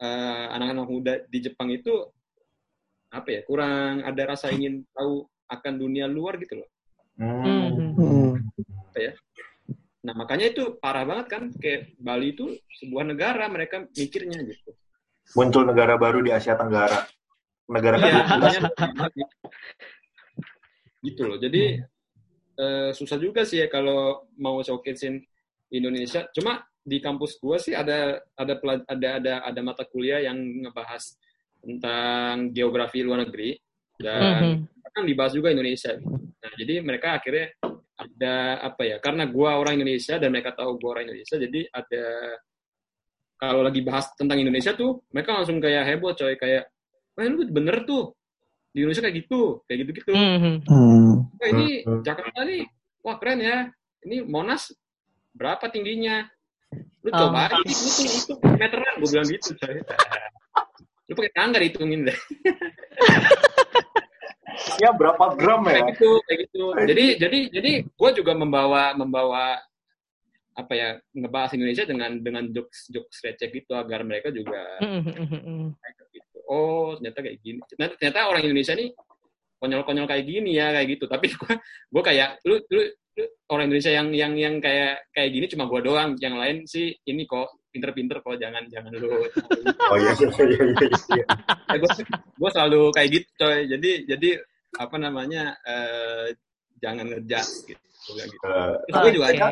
[0.00, 1.92] eh, anak-anak muda di Jepang itu
[3.14, 6.70] apa ya kurang ada rasa ingin tahu akan dunia luar gitu loh
[7.14, 7.94] Hmm.
[7.94, 8.34] Hmm.
[10.02, 14.74] nah makanya itu parah banget kan kayak Bali itu sebuah negara mereka mikirnya gitu
[15.32, 17.08] Muncul negara baru di Asia Tenggara.
[17.64, 18.68] Negara makanya
[21.00, 21.40] gitu loh.
[21.40, 21.80] Jadi
[22.60, 25.24] eh, susah juga sih ya kalau mau showcasein
[25.72, 26.28] Indonesia.
[26.36, 31.16] Cuma di kampus gua sih ada ada ada ada ada mata kuliah yang ngebahas
[31.64, 33.56] tentang geografi luar negeri
[33.96, 34.92] dan Mhm.
[34.94, 35.96] kan dibahas juga Indonesia.
[35.98, 37.50] Nah, jadi mereka akhirnya
[37.98, 38.96] ada apa ya?
[39.02, 42.04] Karena gua orang Indonesia dan mereka tahu gua orang Indonesia, jadi ada
[43.34, 46.70] kalau lagi bahas tentang Indonesia tuh, mereka langsung kayak heboh coy, kayak,
[47.18, 48.14] wah lu bener tuh
[48.70, 50.12] di Indonesia kayak gitu, kayak gitu-gitu.
[50.14, 50.54] Mhm.
[50.70, 51.12] Hmm.
[51.34, 51.82] Wah, ini.
[52.06, 52.62] Jakarta nih,
[53.02, 53.58] wah keren ya.
[54.06, 54.70] Ini Monas
[55.34, 56.28] berapa tingginya?
[57.04, 57.18] Lu Oh.
[57.28, 59.76] coba aja hitung itu meteran, gue bilang gitu coy.
[61.04, 62.18] Lu pakai tangga dihitungin deh.
[64.82, 65.82] ya berapa gram ya?
[65.82, 69.58] kayak gitu kayak gitu jadi jadi jadi gue juga membawa membawa
[70.54, 74.78] apa ya ngebahas Indonesia dengan dengan jokes jokes receh gitu agar mereka juga
[76.14, 78.88] gitu oh ternyata kayak gini ternyata, ternyata orang Indonesia nih
[79.58, 81.54] konyol-konyol kayak gini ya kayak gitu tapi gue
[81.90, 82.82] gue kayak lu lu
[83.50, 86.18] orang Indonesia yang yang yang kayak kayak gini cuma gue doang.
[86.18, 89.10] Yang lain sih ini kok pinter-pinter kok jangan jangan lu
[89.92, 91.24] Oh iya iya iya iya.
[91.70, 91.74] iya.
[91.78, 93.58] gue gue selalu kayak gitu coy.
[93.70, 94.30] Jadi jadi
[94.74, 96.34] apa namanya eh,
[96.82, 98.36] jangan ngejudge gitu gitu.
[98.44, 99.46] Eh, Terus gue juga ada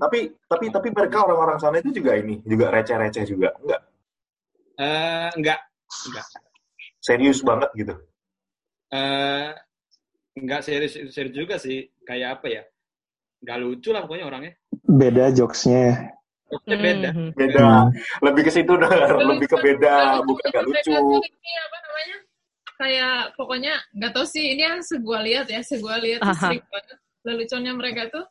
[0.00, 3.82] tapi tapi tapi mereka orang-orang sana itu juga ini juga receh-receh juga enggak?
[4.78, 5.60] Eh, enggak
[6.08, 6.26] enggak.
[7.02, 7.94] Serius banget gitu?
[8.94, 9.50] Eh
[10.38, 11.84] enggak serius serius juga sih.
[12.06, 12.62] Kayak apa ya
[13.38, 14.52] enggak lucu lah pokoknya orangnya
[14.84, 16.14] Beda jokesnya.
[16.48, 17.28] Jokesnya beda Mhm.
[17.36, 17.66] beda
[18.24, 22.16] lebih ke situ dah lebih ke beda bukan gak lucu Mereka tuh ini apa namanya?
[22.78, 26.98] Kayak pokoknya nggak tahu sih ini yang segua lihat ya, segua lihat sering banget.
[27.26, 28.24] Leluconnya mereka tuh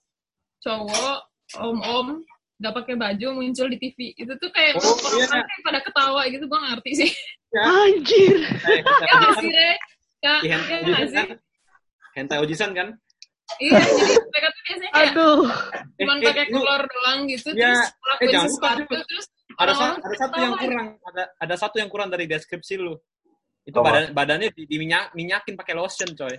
[0.57, 1.17] cowok,
[1.59, 2.23] om-om,
[2.57, 4.15] nggak pakai baju muncul di TV.
[4.15, 5.45] Itu tuh kayak Oh, orang-orang iya.
[5.45, 7.11] kayak pada ketawa gitu, gue nggak ngerti sih.
[7.53, 8.37] Anjir.
[8.81, 9.71] Ya nggak sih, Re?
[10.17, 11.17] Ya, Di ya hentai nggak sih?
[11.21, 11.37] kan
[12.15, 12.87] hentai ojisan kan
[13.57, 15.41] Iya, jadi mereka tuh biasanya kayak Aduh.
[15.97, 17.79] cuman Eh, eh, pakai kolor doang gitu, Ya, terus
[18.19, 18.97] eh, lupa sesuatu, juga.
[19.07, 19.25] terus
[19.57, 22.93] ada sa- ada satu yang kurang ada ada satu yang kurang dari deskripsi lu
[23.63, 23.87] itu Apa?
[23.89, 26.35] badan badannya di, diminyak minyakin pakai lotion coy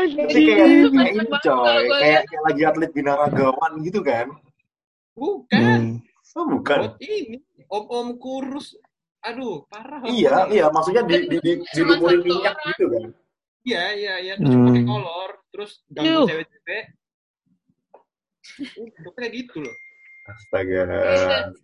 [0.00, 4.26] Ini kayak, ini coy, kayak, kayak lagi atlet binaragawan gitu kan?
[5.10, 5.86] bukan Hmm.
[6.38, 6.78] Oh bukan?
[6.86, 8.78] buat ini om om kurus
[9.20, 10.66] aduh parah Iya, iya.
[10.68, 12.68] Maksudnya di, di, di, satu minyak orang.
[12.72, 13.04] gitu kan?
[13.60, 14.88] iya iya iya terus pakai Hmm.
[14.88, 16.84] kolor terus ganggu cewek-cewek
[18.60, 19.76] Uh, kayak gitu loh
[20.28, 20.84] Astaga.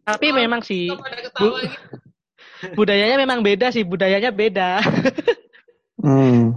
[0.02, 1.46] Tapi memang sih gitu.
[2.72, 4.80] budayanya memang beda sih, budayanya beda.
[6.00, 6.56] Hmm.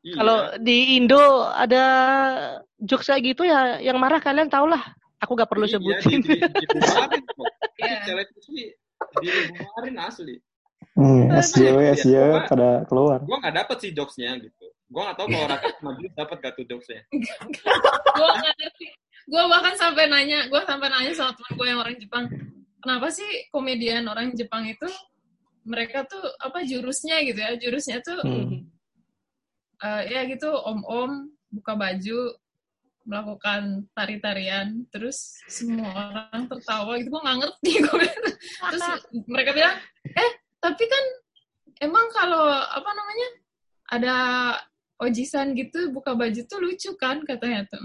[0.00, 0.14] Iya.
[0.16, 1.84] Kalau di Indo ada
[2.78, 4.80] jokes kayak gitu ya, yang marah kalian tau lah.
[5.18, 6.20] Aku gak perlu Iya, sebutin.
[6.22, 6.36] di, di.
[7.80, 7.96] Iya.
[8.06, 8.66] Cewek itu sih
[9.16, 10.36] dibubarin asli
[10.92, 11.28] Hmm.
[11.28, 13.20] SJW, Iya, SJW pada keluar.
[13.20, 16.52] gue nggak dapet sih jokesnya gitu gue nggak tahu kalau Raka sama Jus dapet gak
[16.54, 18.86] tuh jokesnya gue nggak ngerti
[19.26, 22.24] gue bahkan sampai nanya gue sampai nanya sama teman gue yang orang Jepang
[22.78, 24.88] kenapa sih komedian orang Jepang itu
[25.64, 28.64] mereka tuh apa jurusnya gitu ya jurusnya tuh Hmm.
[29.78, 31.10] eh, ya gitu om om
[31.50, 32.20] buka baju
[33.06, 38.08] melakukan tari-tarian terus semua orang tertawa gitu gue nggak ngerti gue
[38.74, 38.86] terus
[39.30, 39.74] mereka bilang
[40.10, 41.04] eh tapi kan
[41.86, 43.28] emang kalau apa namanya
[43.86, 44.16] ada
[44.98, 47.80] ojisan gitu buka baju tuh lucu kan katanya tuh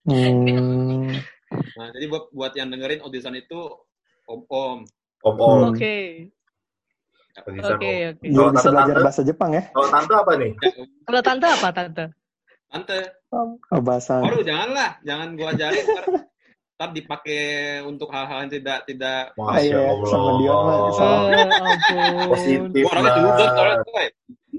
[0.00, 1.12] Hmm.
[1.50, 3.58] Nah, jadi buat buat yang dengerin audition itu
[4.28, 4.86] om-om.
[5.24, 5.60] Om om.
[5.74, 6.28] Oke.
[7.50, 7.74] Bisa, Oke, Om.
[7.74, 7.90] oke.
[8.22, 9.62] Biar Kalau bisa belajar bahasa Jepang ya.
[9.74, 10.50] Kalau tante apa nih?
[11.08, 12.04] Kalau tante apa tante?
[12.70, 14.22] Tante, Oh, bahasa.
[14.22, 16.04] baru janganlah, jangan gua ajarin ntar,
[16.72, 17.42] ntar dipakai
[17.82, 20.06] untuk hal-hal yang tidak tidak Masya iya, Allah.
[20.08, 21.22] sama Dion mah, Oh.
[22.30, 23.78] Positif Gua orangnya soalnya lah.
[23.82, 24.10] tuh, eh.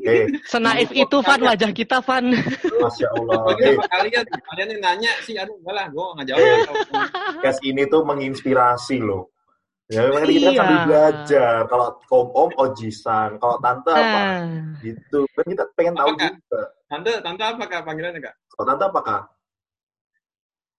[0.02, 2.26] Eh, Senaif itu Van wajah kita Van.
[2.74, 3.38] Masya Allah.
[3.46, 6.58] Bagi Eh, apa kalian, kalian yang nanya sih, aduh enggak lah, gua nggak jawab.
[7.32, 9.30] podcast ini tuh menginspirasi loh.
[9.88, 10.56] Ya, memang kita kan Iya.
[10.58, 11.54] sambil belajar.
[11.68, 14.00] Kalau om om ojisan, kalau tante apa?
[14.00, 14.40] Nah,
[14.80, 15.20] Gitu.
[15.30, 16.32] Kan kita pengen tahu Apakah?
[16.34, 16.62] juga.
[16.92, 18.36] Tante, tante apa kak panggilannya kak?
[18.52, 19.20] Kalau tante apakah?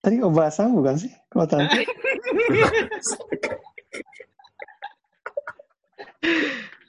[0.04, 1.08] Tadi Obasang bukan sih?
[1.32, 1.72] Kalau tante.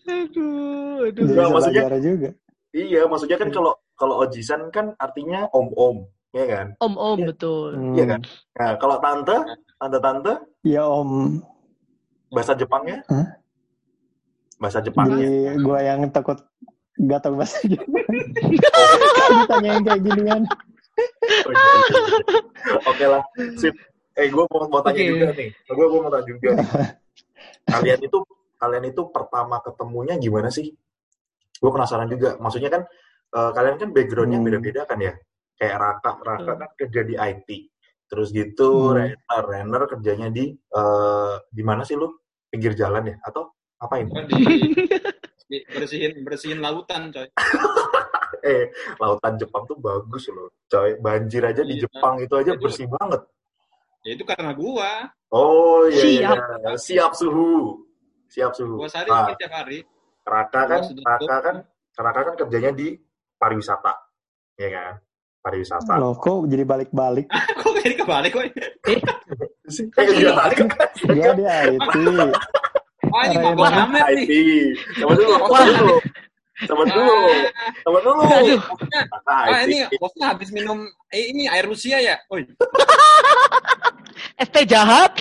[0.04, 1.24] aduh, aduh.
[1.24, 2.30] Jadi bisa maksudnya- belajar juga.
[2.74, 5.98] Iya, maksudnya kan kalau kalau ojisan kan artinya om om,
[6.34, 6.68] ya kan?
[6.82, 7.28] Om-om Iya.
[7.30, 7.70] betul.
[7.78, 7.94] Hmm.
[7.94, 8.22] Iya kan?
[8.58, 9.38] Nah, kalau tante,
[9.78, 10.34] tante tante,
[10.66, 11.38] Ya om.
[12.28, 13.06] bahasa Jepangnya?
[13.08, 13.28] Hah?
[14.58, 15.22] Bahasa Jepangnya?
[15.22, 16.42] Jadi gua yang takut
[17.00, 17.58] gak tahu bahasa.
[17.66, 20.42] Ditanya yang kayak ginian.
[22.86, 23.24] Oke lah,
[23.58, 23.74] sip.
[24.14, 25.10] Eh, gue mau, mau tanya Oke.
[25.10, 25.50] juga nih.
[25.66, 26.54] Gue mau tanya juga.
[26.54, 26.62] nih.
[27.66, 28.22] Kalian itu,
[28.62, 30.70] kalian itu pertama ketemunya gimana sih?
[31.58, 32.38] Gue penasaran juga.
[32.38, 32.86] Maksudnya kan,
[33.34, 34.46] eh, kalian kan backgroundnya Hmm.
[34.46, 35.18] beda-beda kan ya?
[35.58, 37.50] Kayak Raka, Raka kan kerja di IT.
[38.06, 39.02] Terus gitu, Hmm.
[39.02, 42.14] Renner, Renner kerjanya di, eh, di mana sih lu?
[42.54, 43.18] Pinggir jalan ya?
[43.26, 43.50] Atau
[43.82, 44.46] di, di
[45.48, 47.28] bersihin bersihin lautan coy.
[48.44, 48.68] Eh,
[49.00, 50.52] lautan Jepang tuh bagus loh.
[50.68, 51.88] Coy, banjir aja di Iya.
[51.88, 53.24] Jepang itu aja Itu- bersih banget.
[54.04, 56.28] Ya itu karena gua, Oh iya, iya.
[56.28, 56.38] Siap.
[56.60, 56.72] iya.
[56.76, 57.80] siap suhu,
[58.28, 58.84] siap suhu.
[58.84, 59.80] gua sehari Ah, mungkin tiap hari.
[60.28, 61.56] Raka kan, Raka kan,
[61.96, 63.00] Raka kan kerjanya di
[63.40, 63.96] pariwisata,
[64.60, 64.94] ya kan?
[65.40, 65.96] Pariwisata.
[65.96, 67.32] Loh, kok jadi balik-balik?
[67.64, 68.48] Kok kayak kebalik woy?
[68.92, 69.00] Eh,
[70.20, 71.96] iya, Raka kan Gua di IT.
[73.14, 73.74] Wah ini banget.
[73.86, 74.26] amat nih.
[74.26, 74.34] IT.
[74.98, 75.66] Sama dulu, sama Wah.
[75.70, 75.98] dulu.
[76.64, 77.18] Sama dulu,
[77.86, 78.22] sama dulu.
[78.26, 78.62] Aduh.
[79.30, 79.70] Ah IT.
[79.70, 82.18] ini bosnya habis minum eh, ini air Rusia ya.
[82.34, 82.42] Oi.
[84.42, 85.14] ST jahat.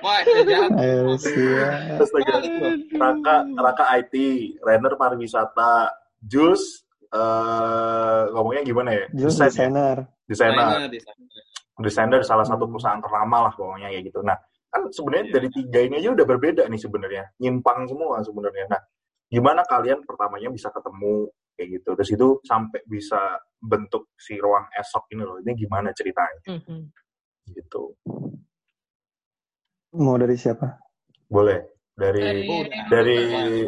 [0.00, 0.70] Wah, itu jahat.
[0.80, 2.00] Ayo siap.
[2.00, 2.34] Astaga.
[2.96, 4.14] Raka, Raka IT,
[4.64, 5.92] Renner pariwisata,
[6.24, 9.04] Jus, eh ngomongnya gimana ya?
[9.12, 9.28] Ya?
[9.28, 9.96] desainer.
[10.24, 10.88] Desainer.
[11.80, 14.20] Desainer salah satu perusahaan ternama lah pokoknya kayak gitu.
[14.24, 14.36] Nah,
[14.70, 15.34] kan sebenarnya Iya.
[15.34, 18.64] dari tiga ini aja udah berbeda nih sebenarnya, nyimpang semua sebenarnya.
[18.70, 18.80] Nah,
[19.26, 23.20] gimana kalian pertamanya bisa ketemu kayak gitu, terus itu sampai bisa
[23.58, 26.80] bentuk si ruang esok ini loh, ini gimana ceritanya Mhm.
[27.52, 27.98] gitu?
[29.92, 30.78] Mau dari siapa?
[31.26, 32.84] Boleh dari Dari- Oh, udah.
[32.88, 33.18] dari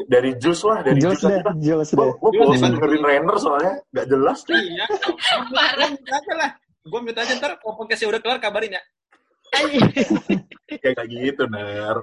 [0.06, 2.08] dari Jus lah, dari Jus deh, Gue deh.
[2.16, 2.58] gue deh.
[2.62, 4.54] dengerin Rainer soalnya nggak jelas tuh.
[4.56, 4.86] Iya.
[5.50, 5.90] Parah.
[6.38, 6.50] Lah.
[6.82, 8.82] Gue minta aja ntar kalau podcastnya udah kelar kabarin ya.
[9.52, 11.96] Kayak kayak gitu, Ner.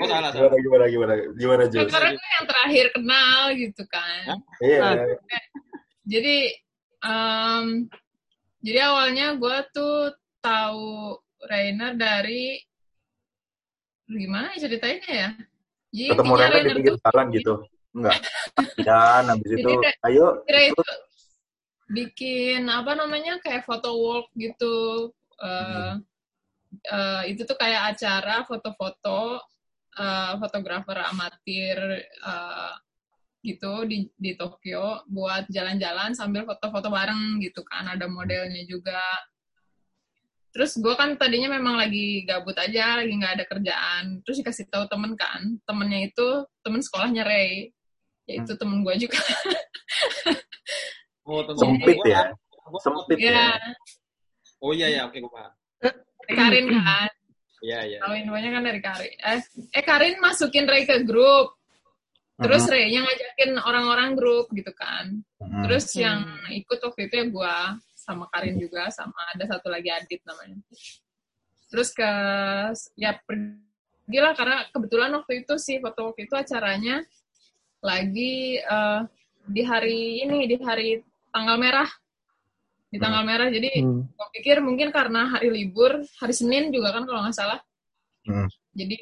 [0.00, 0.56] Oh salah salah.
[0.56, 1.92] Gimana gimana gimana gimana Ya, Jus?
[1.92, 4.34] karena gue yang terakhir kenal gitu kan.
[4.64, 4.80] Iya.
[4.80, 4.94] Ah.
[6.06, 6.36] Jadi
[7.04, 7.64] em,
[8.64, 12.56] jadi awalnya gue tuh tahu Rainer dari
[14.08, 15.28] gimana ya ceritanya ya?
[15.92, 17.54] Jadi Ketemu Rainer di pinggir tuh jalan gitu.
[17.96, 18.16] Enggak.
[18.80, 20.84] Dan habis itu, kayak- ayo kira itu
[21.86, 25.12] bikin apa namanya kayak foto walk gitu.
[25.36, 25.92] Eh,
[26.86, 29.42] eh, itu tuh kayak acara foto-foto
[29.98, 32.72] eh, fotografer amatir eh,
[33.46, 38.98] gitu di di Tokyo buat jalan-jalan sambil foto-foto bareng gitu kan ada modelnya juga.
[40.50, 44.24] Terus gue kan tadinya memang lagi gabut aja, lagi nggak ada kerjaan.
[44.24, 46.28] Terus dikasih tahu temen kan, temennya itu
[46.64, 47.76] temen sekolahnya Ray,
[48.24, 49.20] yaitu temen gue juga.
[51.28, 52.22] Oh, temen Sempit ya?
[52.66, 53.46] gua- sempit ya, ya.
[54.62, 55.52] Oh iya ya, oke gue paham.
[56.26, 57.10] Dari Karin kan.
[57.64, 57.98] Iya iya.
[58.04, 59.14] Tahu infonya kan dari Karin.
[59.16, 59.40] Eh,
[59.72, 61.56] eh Karin masukin Ray ke grup.
[62.36, 65.24] Terus Ray-nya ngajakin orang-orang grup gitu kan.
[65.40, 65.64] Mhm.
[65.64, 66.02] Terus Hmm.
[66.04, 66.18] yang
[66.52, 67.56] ikut waktu itu ya gue
[67.96, 70.60] sama Karin juga sama ada satu lagi Adit namanya.
[71.72, 72.10] Terus ke
[72.94, 77.02] ya pergilah karena kebetulan waktu itu sih foto waktu itu acaranya
[77.80, 79.00] lagi eh,
[79.48, 81.00] di hari ini di hari
[81.32, 81.88] tanggal merah
[82.96, 84.08] di tanggal merah jadi Hmm.
[84.08, 87.60] gue pikir mungkin karena hari libur hari Senin juga kan kalau nggak salah
[88.24, 88.48] Hmm.
[88.72, 88.96] jadi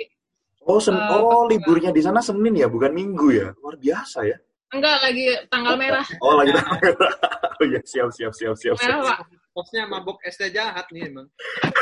[0.64, 3.52] Oh, sen Eh, oh liburnya di sana Senin ya, bukan Minggu ya.
[3.60, 4.32] Luar biasa ya.
[4.72, 6.00] Enggak, lagi tanggal merah.
[6.18, 7.12] Oh lagi tanggal merah.
[7.54, 8.74] Oh iya siap siap siap siap.
[8.80, 9.08] Merah, siap.
[9.12, 9.18] Pak.
[9.52, 11.28] Posnya mabok ST jahat nih emang.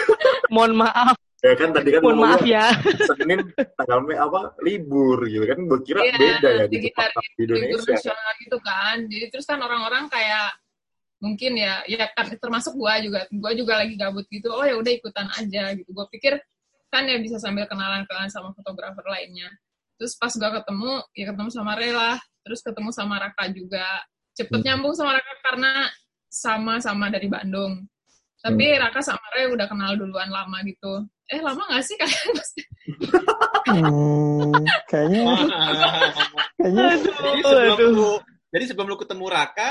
[0.55, 2.71] Mohon maaf, Ya kan tadi kan mohon maaf ya.
[3.09, 3.41] Senin
[3.75, 5.59] tanggal me apa libur gitu kan.
[5.63, 6.91] Gue kira Iya, beda ya di di
[7.47, 7.95] libur Indonesia.
[7.99, 8.97] nasional gitu kan.
[9.07, 10.55] Jadi terus kan orang-orang kayak
[11.23, 14.51] mungkin ya, ya kan termasuk gua juga, gua juga lagi gabut gitu.
[14.51, 15.95] Oh ya udah ikutan aja gitu.
[15.95, 16.43] Gua pikir
[16.91, 19.47] kan ya bisa sambil kenalan-kenalan sama fotografer lainnya.
[19.97, 23.87] Terus pas gua ketemu, ya ketemu sama Rela, terus ketemu sama Raka juga.
[24.35, 24.67] Cepet Hmm.
[24.67, 25.73] nyambung sama Raka karena
[26.27, 27.87] sama-sama dari Bandung.
[28.43, 28.81] Tapi Hmm.
[28.83, 31.07] Raka sama Re udah kenal duluan lama gitu.
[31.31, 32.29] Eh lama gak sih kalian?
[32.35, 32.63] Pasti
[33.63, 35.23] Hmm, kayaknya
[36.59, 37.91] kayaknya jadi Aduh, sebelum aduh.
[37.95, 38.11] lu
[38.51, 39.71] jadi sebelum lu ketemu Raka,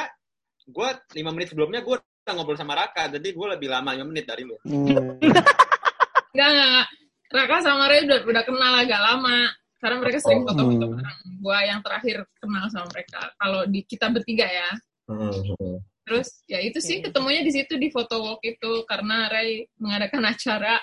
[0.71, 4.25] gue lima menit sebelumnya gue udah ngobrol sama Raka, jadi gue lebih lama lima menit
[4.25, 4.55] dari lu.
[4.63, 5.19] hmm,
[6.31, 6.87] Enggak, enggak, enggak.
[7.31, 9.37] Raka sama Ray udah, udah kenal agak lama.
[9.81, 10.53] Karena mereka sering Oh.
[10.53, 10.93] foto-foto Hmm.
[10.93, 11.19] bareng.
[11.41, 13.21] Gua yang terakhir kenal sama mereka.
[13.35, 14.69] Kalau di kita bertiga ya.
[15.09, 15.75] Hmm, hmm.
[16.07, 20.75] Terus ya itu sih ketemunya di situ di photo walk itu karena Ray mengadakan acara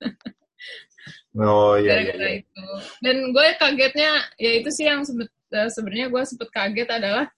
[1.38, 2.10] Oh iya iya.
[2.10, 2.40] gara-gara iya.
[2.42, 2.66] itu.
[2.98, 7.30] Dan gue kagetnya ya itu sih yang eh, sebenarnya gue sempet kaget adalah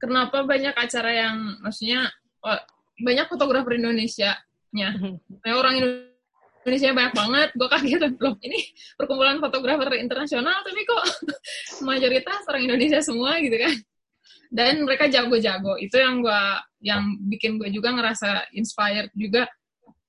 [0.00, 2.08] kenapa banyak acara yang maksudnya
[2.40, 2.56] oh,
[3.00, 4.34] banyak fotografer Indonesia
[4.72, 4.94] nya.
[5.44, 5.74] Nah, orang
[6.64, 7.48] Indonesia banyak banget.
[7.58, 8.34] Gue kaget loh.
[8.40, 8.58] Ini
[8.96, 11.04] perkumpulan fotografer internasional tapi kok
[11.88, 13.76] mayoritas orang Indonesia semua gitu kan.
[14.50, 15.78] Dan mereka jago-jago.
[15.78, 19.46] Itu yang gua yang bikin gue juga ngerasa inspired juga.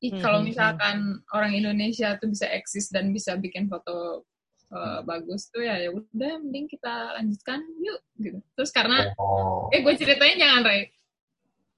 [0.01, 0.47] Ih, kalau Mhm.
[0.49, 0.97] misalkan
[1.29, 4.25] orang Indonesia tuh bisa eksis dan bisa bikin foto
[4.71, 8.39] uh, bagus tuh ya ya udah mending kita lanjutkan yuk gitu.
[8.55, 9.67] Terus karena Oh.
[9.69, 10.89] eh gue ceritain jangan Ray.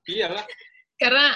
[0.06, 0.44] Iyalah,
[0.96, 1.34] Karena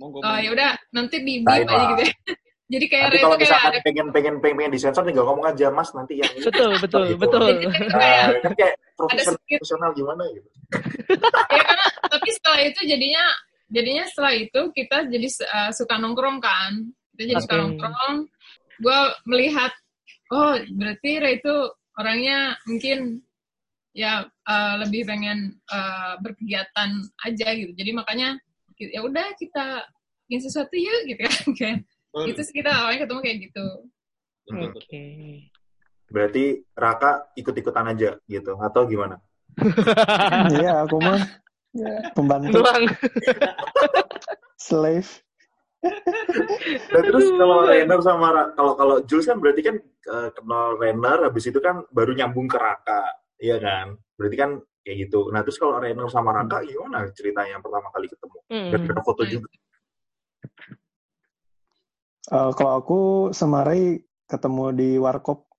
[0.00, 2.14] Oh ya udah nanti di beep aja gitu ya.
[2.72, 5.44] Jadi kayak Nanti Ray kalau kayak misalkan ada pengen pengen pengen pengen disensor tinggal ngomong
[5.44, 6.40] aja mas nanti yang ini.
[6.48, 7.20] Betul, betul, Gitu.
[7.20, 7.44] betul.
[7.44, 10.48] jadi kayak Nah, kan kayak ada profesional, sedikit profesional gimana gitu.
[11.56, 13.24] ya karena tapi setelah itu jadinya
[13.68, 16.72] jadinya setelah itu kita jadi uh, suka nongkrong kan.
[17.12, 17.60] Kita jadi suka Oke.
[17.60, 18.16] nongkrong.
[18.80, 19.72] Gue melihat
[20.32, 21.54] oh berarti Ray itu
[22.00, 23.20] orangnya mungkin
[23.92, 26.90] ya uh, lebih pengen uh, berkegiatan
[27.28, 27.72] aja gitu.
[27.76, 28.40] Jadi makanya
[28.80, 29.84] ya udah kita
[30.26, 31.44] bikin sesuatu yuk gitu kan.
[31.58, 31.78] Kayak
[32.12, 33.66] Betul, itu sih kita awalnya ketemu kayak gitu.
[34.52, 35.04] Oke.
[36.12, 36.44] Berarti
[36.76, 39.16] Raka ikut-ikutan aja gitu atau gimana?
[40.60, 41.20] iya aku mah
[41.72, 42.84] ya, pembantu Doang.
[44.60, 45.08] slave.
[45.82, 51.44] Dan terus kalau Renner sama kalau kalau Jules kan berarti kan eh, kenal Renner habis
[51.50, 53.02] itu kan baru nyambung ke Raka,
[53.42, 53.98] iya kan?
[54.14, 54.50] Berarti kan
[54.86, 55.30] kayak gitu.
[55.34, 58.38] Nah terus kalau Renner sama Raka gimana ceritanya yang pertama kali ketemu?
[58.46, 58.70] Hmm.
[58.70, 59.50] Dan ada foto juga.
[62.32, 63.00] Eh, kalau aku
[63.34, 65.50] sama Ray ketemu di warkop,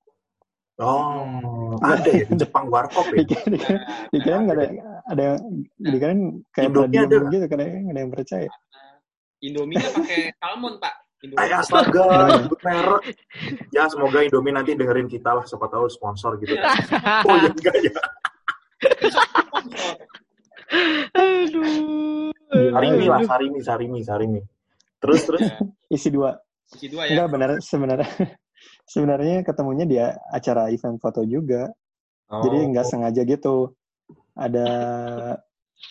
[0.81, 3.21] Oh, ada ya di Jepang warkop ya?
[3.21, 3.77] dikira
[4.09, 4.65] dikira nggak ada
[5.05, 5.37] ada yang
[5.77, 6.13] dikira
[6.49, 7.29] kayak ada.
[7.29, 8.49] gitu kadang nggak ada yang percaya.
[9.43, 10.93] Indominya pakai salmon, Pak.
[11.23, 11.39] Indomie.
[11.39, 12.03] Ay, astaga,
[12.35, 13.03] sebut merek.
[13.71, 16.55] Ya, semoga Indomie nanti dengerin kita lah, siapa tahu sponsor gitu.
[17.27, 17.93] Oh ya enggak ya.
[21.13, 22.31] Aduh.
[22.53, 24.41] Sarimi lah, Sarimi, Sarimi, Sarimi.
[24.99, 25.43] Terus, terus.
[25.95, 26.35] Isi dua.
[26.75, 27.15] Isi dua ya.
[27.15, 28.07] Enggak benar sebenarnya
[28.93, 31.71] sebenarnya ketemunya dia acara event foto juga.
[32.33, 32.67] Jadi Oh.
[32.73, 33.55] nggak sengaja gitu.
[34.33, 34.67] Ada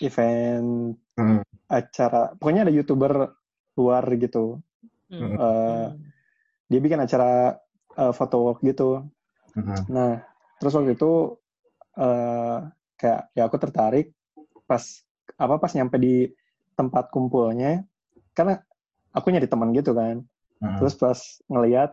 [0.03, 1.45] event Hmm.
[1.69, 3.37] acara, pokoknya ada youtuber
[3.77, 4.61] luar gitu.
[5.13, 5.37] Hmm.
[5.37, 5.87] Eh,
[6.69, 7.61] dia bikin acara
[7.97, 9.05] eh, photo walk gitu.
[9.53, 9.77] Hmm.
[9.93, 10.13] Nah,
[10.61, 11.37] terus waktu itu
[11.93, 12.59] eh
[12.97, 14.17] kayak ya aku tertarik
[14.65, 14.81] pas
[15.37, 16.25] apa pas nyampe di
[16.73, 17.85] tempat kumpulnya
[18.33, 18.65] karena
[19.13, 20.25] aku nyari teman gitu kan.
[20.63, 20.79] Hmm.
[20.81, 21.19] Terus pas
[21.53, 21.91] ngeliat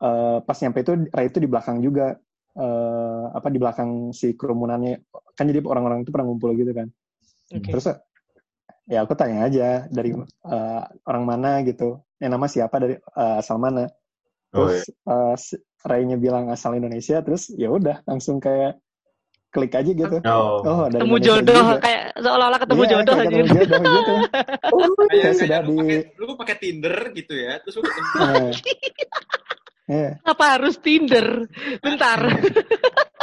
[0.00, 2.16] eh, pas nyampe itu Ray itu di belakang juga
[2.56, 5.04] eh, apa di belakang si kerumunannya
[5.36, 6.88] kan jadi orang-orang itu pernah ngumpul gitu kan.
[7.52, 7.68] Oke.
[7.68, 7.92] Terus
[8.86, 12.00] ya aku tanya aja dari eh, orang mana gitu.
[12.16, 13.88] Yang nama siapa dari eh, asal mana.
[14.50, 15.42] Oh, Terus pas
[15.82, 18.78] Ray-nya bilang asal Indonesia terus ya udah langsung kayak
[19.50, 20.18] klik aja gitu.
[20.20, 20.58] Oh.
[20.60, 21.78] Oh, dari Ketemu Indonesia jodoh juga.
[21.78, 23.34] kayak seolah-olah ketemu Iya, jodoh kayak aja.
[23.34, 24.14] ketemu jodoh gitu.
[25.04, 28.08] Kayak, Kayak sudah kayak lu di- pakai- lu pakai Tinder gitu ya, terus lu ketemu
[28.14, 28.50] Nah.
[29.84, 30.10] Iya.
[30.24, 31.44] Apa harus Tinder?
[31.78, 32.20] Bentar.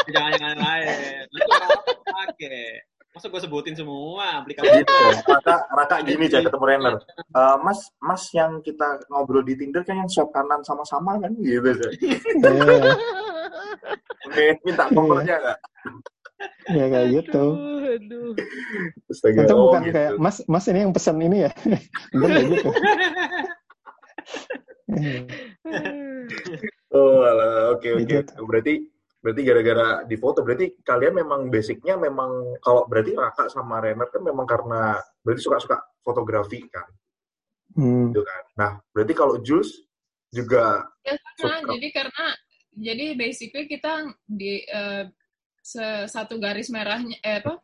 [0.05, 1.25] jangan yang lain.
[1.33, 2.85] Orang pakai.
[3.11, 4.95] Masa gue sebutin semua aplikasi Gitu.
[5.27, 6.95] Raka, Raka gini aja ketemu Renner.
[7.19, 11.59] Eh, mas, mas yang kita ngobrol di Tinder kan yang swipe kanan sama-sama kan gitu.
[11.99, 12.95] Iya.
[14.31, 15.59] Oke, minta nomornya nggak?
[16.71, 17.43] Ya kayak gitu.
[17.91, 18.31] Aduh,
[19.11, 19.95] Itu oh, bukan gitu.
[19.99, 21.51] kayak Mas, Mas ini yang pesan ini ya.
[22.15, 22.69] Bukan kayak gitu.
[26.91, 28.03] Oh, alah, oke oke.
[28.03, 28.35] Gitu.
[28.43, 28.83] Berarti
[29.21, 34.19] Berarti gara-gara di foto, berarti kalian memang basicnya memang kalau berarti Raka sama Renner kan
[34.19, 36.89] memang karena berarti suka-suka fotografi kan,
[37.77, 38.09] Hmm.
[38.09, 38.43] gitu kan.
[38.57, 39.69] Nah, berarti kalau Jules
[40.27, 41.61] juga Ya Suka.
[41.69, 42.25] jadi karena
[42.73, 45.05] jadi basically kita di eh,
[45.61, 47.61] se- satu garis merahnya eh apa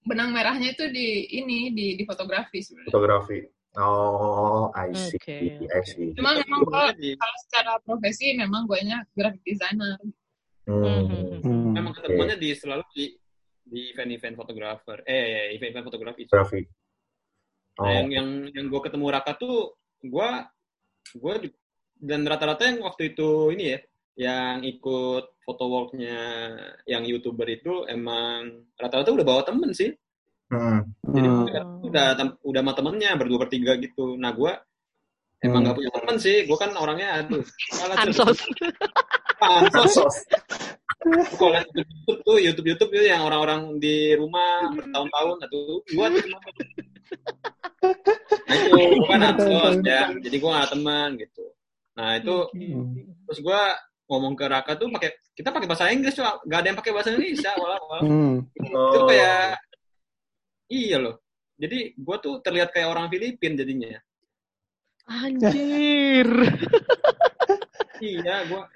[0.00, 2.88] benang merahnya itu di ini di di fotografi sebenarnya.
[2.88, 3.38] fotografi.
[3.76, 5.68] Oh, I see, Oke.
[5.68, 6.16] I see.
[6.16, 10.00] Cuma memang kalau Di- kalau secara profesi memang gue nya graphic designer.
[10.66, 11.42] Hmm.
[11.46, 11.72] Hmm.
[11.78, 13.04] memang ketemuannya di selalu di
[13.66, 16.62] di event-event fotografer eh event-event fotografi Fotografi.
[16.62, 16.72] Nah,
[17.76, 20.28] Oh, yang yang yang gue ketemu Raka tuh gue
[21.12, 21.32] gue
[22.00, 23.78] dan rata-rata yang waktu itu ini ya
[24.16, 26.18] yang ikut foto walknya
[26.88, 29.92] yang youtuber itu emang rata-rata udah bawa temen sih
[30.48, 30.80] hmm.
[31.04, 31.84] jadi Hmm.
[31.84, 32.06] udah
[32.40, 34.52] udah sama temennya berdua bertiga gitu nah gue
[35.44, 35.64] emang Hmm.
[35.68, 37.44] nggak punya temen sih gue kan orangnya aduh.
[37.98, 38.38] Ansos.
[39.36, 39.92] Ansos.
[39.92, 40.16] Sos.
[41.36, 45.60] kalau lihat YouTube tuh YouTube YouTube tuh yang orang-orang di rumah bertahun-tahun atau
[45.92, 46.38] gua tuh cuma
[48.46, 51.44] nah itu gua kan ansos ya jadi gua gak teman gitu
[51.94, 52.92] nah itu Hmm.
[53.28, 53.60] terus gua
[54.06, 57.08] ngomong ke Raka tuh pakai kita pakai bahasa Inggris tuh gak ada yang pakai bahasa
[57.12, 58.34] Indonesia walau Hmm.
[58.56, 59.06] itu Oh.
[59.06, 59.60] kayak
[60.68, 61.22] iya loh
[61.54, 63.94] jadi gua tuh terlihat kayak orang Filipin jadinya
[65.06, 66.28] Anjir.
[68.02, 68.66] iya gua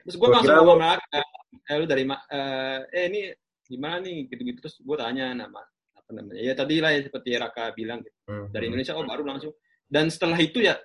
[0.00, 1.20] terus gua Gua langsung ngomong ke Raka
[1.62, 3.20] eh lu dari ma- eh eh, ini
[3.62, 5.60] gimana nih gitu-gitu terus gua tanya nama
[5.92, 8.14] apa namanya ya tadi lah ya seperti Raka bilang gitu.
[8.24, 8.46] Hmm.
[8.48, 9.52] dari Indonesia oh baru langsung
[9.84, 10.78] dan setelah itu ya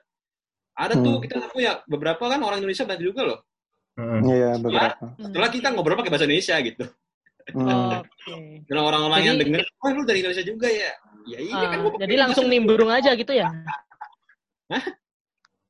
[0.74, 1.24] ada tuh Hmm.
[1.24, 3.40] kita tahu ya beberapa kan orang Indonesia banyak juga loh
[3.96, 4.20] Hmm.
[4.22, 5.08] Iya, beberapa.
[5.18, 6.84] setelah kita ngobrol pakai bahasa Indonesia gitu
[7.48, 7.64] Hmm.
[8.02, 8.66] Oke.
[8.66, 10.92] dan orang-orang Jadi- yang denger oh lu dari Indonesia juga ya
[11.26, 13.50] ya iya kan Ah, jadi langsung nimbrung aja gitu ya?
[14.66, 14.84] Hah?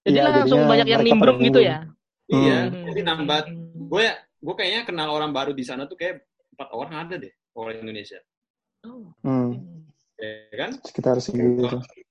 [0.05, 1.77] Jadi Iya, langsung jadinya banyak yang nimbrung gitu ya?
[2.25, 2.89] iya Hmm.
[2.89, 3.39] jadi nambah
[3.85, 7.29] gue ya gue kayaknya kenal orang baru di sana tuh kayak empat orang ada deh
[7.53, 8.17] orang Indonesia
[8.81, 9.09] Oh.
[9.21, 9.85] Hmm.
[10.15, 11.65] ya kan Sekitar segitu.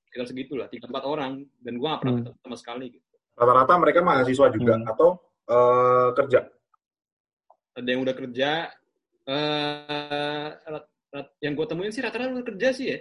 [0.06, 2.24] sekitar segitulah tiga empat orang dan gue gak pernah Hmm.
[2.24, 3.06] ketemu sama sekali gitu.
[3.34, 4.90] Rata-rata mereka mahasiswa juga Hmm.
[4.90, 5.08] atau
[5.44, 6.40] eh, kerja.
[7.74, 8.50] ada yang udah kerja
[9.24, 12.98] eh rat- rat- yang gue temuin sih rata-rata udah kerja sih ya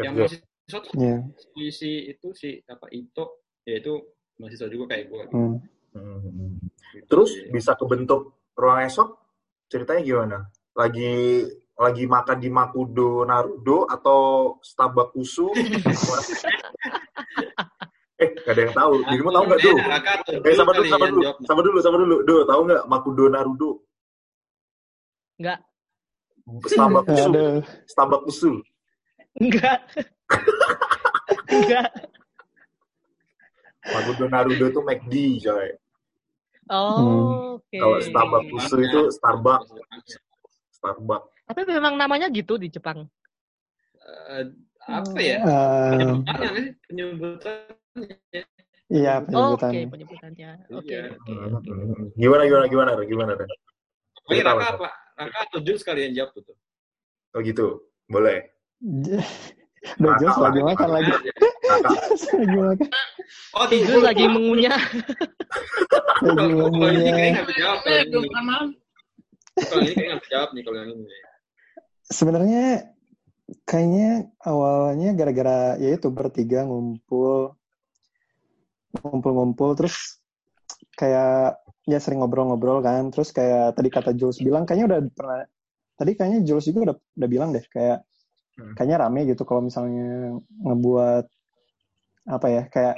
[0.00, 0.38] yang Kerja.
[0.68, 1.18] Tuh Iya.
[1.36, 3.98] si, si itu si apa Ito ya itu
[4.38, 5.56] mahasiswa juga kayak gue Hmm.
[5.92, 6.56] Hmm.
[7.04, 9.12] Terus bisa kebentuk ruang esok
[9.68, 10.38] ceritanya gimana?
[10.72, 14.20] Lagi lagi makan di Makudo Narudo atau
[14.64, 15.52] Starbucks Usu?
[18.22, 18.92] eh, gak ada yang tahu.
[19.08, 19.72] Dirimu tahu nggak, Do?
[20.48, 22.16] Eh, sabar dulu, sabar dulu, sabar dulu, sabar dulu.
[22.24, 23.70] Do, tahu nggak Makudo Narudo?
[25.40, 25.58] Enggak.
[26.66, 27.60] Starbucks Usu, Aduh.
[27.88, 28.52] Starbucks Usu.
[29.40, 29.78] Enggak.
[31.52, 31.88] Enggak.
[33.82, 35.68] Makudo Narudo itu McD, coy.
[36.70, 37.76] Oh, oke.
[37.76, 39.68] Kalau Starbucks itu Starbucks,
[40.70, 41.28] Starbucks.
[41.44, 43.04] Tapi memang namanya gitu di Jepang.
[44.02, 44.44] Eh,
[44.82, 48.42] apa ya Eh, penyebutannya penyebutannya
[48.90, 49.86] iya, Oh, Oke, penyebutannya.
[49.92, 50.48] penyebutannya.
[50.74, 51.70] Oke, oke, Hmm, oke.
[51.70, 52.04] hmm, hmm.
[52.18, 53.46] Gimana, gimana, gimana, gimana, Ren?
[53.46, 54.88] Ini Cerita Raka apa?
[55.18, 55.40] Raka
[55.86, 56.56] kali yang jawab tuh
[57.32, 57.66] Oh gitu,
[58.10, 58.52] boleh.
[59.82, 61.10] Udah Kakak lagi makan lagi.
[61.10, 62.88] Lagi makan.
[63.58, 64.78] oh Si Jus lagi mengunyah.
[66.22, 67.02] Lagi kalau kalau ini ngomongnya.
[67.02, 68.68] kayaknya nggak bisa jawab kalau Bener, ini belum malam.
[69.52, 71.16] kalau ini kayaknya nggak bisa jawab nih kalau yang ini
[72.12, 72.64] Sebenarnya
[73.68, 74.08] kayaknya
[74.46, 77.58] awalnya gara-gara ya itu bertiga ngumpul
[79.02, 80.22] ngumpul-ngumpul terus
[80.96, 81.58] kayak
[81.88, 85.42] ya sering ngobrol-ngobrol kan terus kayak tadi kata Jules bilang kayaknya udah pernah
[85.98, 88.06] tadi kayaknya Jules juga udah udah bilang deh kayak.
[88.52, 91.24] Kayaknya rame gitu kalau misalnya ngebuat
[92.28, 92.96] apa ya kayak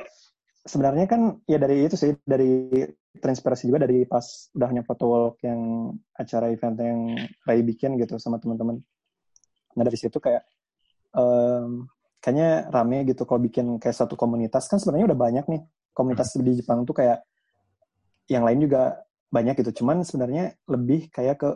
[0.64, 2.68] sebenarnya kan ya dari itu sih dari
[3.14, 7.00] terinspirasi juga dari pas udahnya foto walk yang acara event yang
[7.46, 8.82] Ray bikin gitu sama teman-teman.
[9.78, 10.42] Nah dari situ kayak
[11.14, 11.86] em,
[12.18, 14.66] kayaknya rame gitu kalau bikin kayak satu komunitas.
[14.66, 15.62] Kan sebenarnya udah banyak nih
[15.94, 17.22] komunitas di Jepang tuh kayak
[18.26, 18.98] yang lain juga
[19.30, 19.84] banyak gitu.
[19.84, 21.50] Cuman sebenarnya lebih kayak ke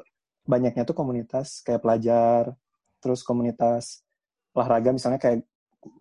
[0.46, 2.54] banyaknya tuh komunitas kayak pelajar
[2.98, 4.02] terus komunitas
[4.54, 5.46] olahraga misalnya kayak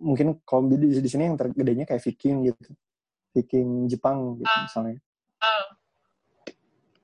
[0.02, 2.72] mungkin kalau di, di, sini yang tergedenya kayak Viking gitu.
[3.38, 4.98] Viking Jepang gitu misalnya.
[5.38, 5.70] Ah.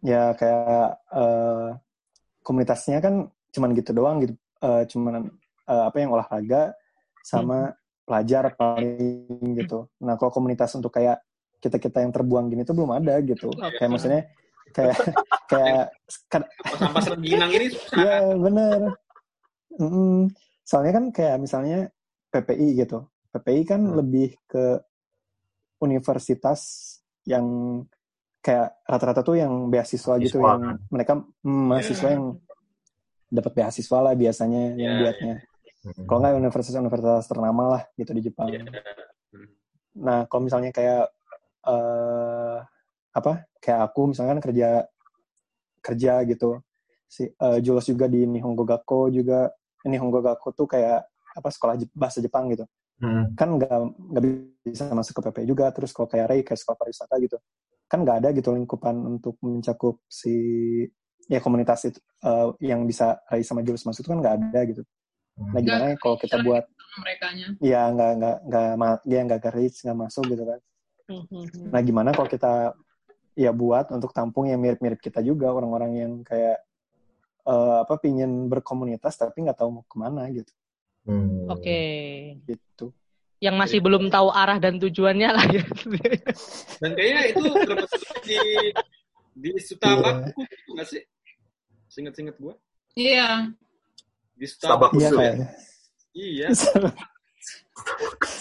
[0.04, 1.70] ya kayak eh,
[2.42, 4.34] komunitasnya kan cuman gitu doang gitu.
[4.66, 5.30] Eh, cuman
[5.70, 6.74] eh, apa yang olahraga
[7.22, 7.72] sama
[8.04, 9.88] pelajar paling gitu.
[10.04, 11.24] Nah kalau komunitas untuk kayak
[11.62, 13.54] kita kita yang terbuang gini tuh belum ada gitu.
[13.54, 14.22] Kayak maksudnya
[14.74, 14.98] kayak
[15.52, 15.86] kayak
[16.58, 18.80] sampah serginang ini susah ya bener
[19.80, 20.30] Mm-mm.
[20.62, 21.90] soalnya kan kayak misalnya
[22.30, 23.98] PPI gitu PPI kan Hmm.
[23.98, 24.82] lebih ke
[25.80, 26.60] universitas
[27.26, 27.46] yang
[28.44, 30.76] kayak rata-rata tuh yang beasiswa gitu Siswa, yang kan?
[30.92, 32.14] mereka hmm, mahasiswa Iya.
[32.16, 32.26] yang
[33.34, 35.36] dapat beasiswa lah biasanya yang Iya, buatnya.
[35.84, 36.06] Mm-mm.
[36.08, 38.48] Kalau nggak universitas-universitas ternama lah gitu di Jepang.
[38.52, 38.64] Iya.
[40.00, 41.08] Nah, kalau misalnya kayak
[41.64, 42.58] eh
[43.14, 43.34] apa?
[43.64, 44.84] Kayak aku misalkan kerja
[45.80, 46.60] kerja gitu.
[47.08, 49.52] Si eh, Jules juga di Nihongo Gakko juga.
[49.86, 52.64] Nihongo Gakko tuh kayak apa sekolah Jep- bahasa Jepang gitu.
[53.04, 53.36] Mm.
[53.36, 53.78] Kan nggak
[54.14, 54.24] nggak
[54.64, 55.70] bisa masuk ke PP juga.
[55.76, 57.38] Terus kalau kayak Ray kayak sekolah pariwisata gitu.
[57.90, 60.34] Kan nggak ada gitu lingkupan untuk mencakup si
[61.32, 64.82] ya komunitas itu eh, yang bisa Ray sama Jules masuk itu kan nggak ada gitu.
[65.34, 66.64] Nah, Nggak gimana ya kalau kita buat
[66.94, 70.60] mereka nya ya nggak nggak nggak ya nggak ke reach nggak masuk gitu kan
[71.04, 71.74] Mhm.
[71.74, 72.72] nah gimana kalau kita
[73.36, 76.62] ya buat untuk tampung yang mirip-mirip kita juga orang-orang yang kayak
[77.44, 80.52] eh, apa pingin berkomunitas tapi nggak tahu mau ke mana gitu
[81.04, 81.52] Hmm.
[81.52, 81.80] Oke.
[82.48, 82.96] gitu
[83.44, 85.60] Yang masih belum tahu arah dan tujuannya lah ya.
[86.80, 87.92] Dan kayaknya itu terbentuk
[88.24, 88.40] di
[89.36, 90.40] di Sutabaku
[90.72, 91.04] nggak sih?
[91.92, 92.56] Singet-singet gue.
[92.96, 93.52] iya
[94.32, 94.96] Di Starbucks.
[94.96, 95.04] Sutabaku.
[95.04, 95.12] iya ya?
[95.12, 95.48] kayaknya
[96.16, 96.48] Iya.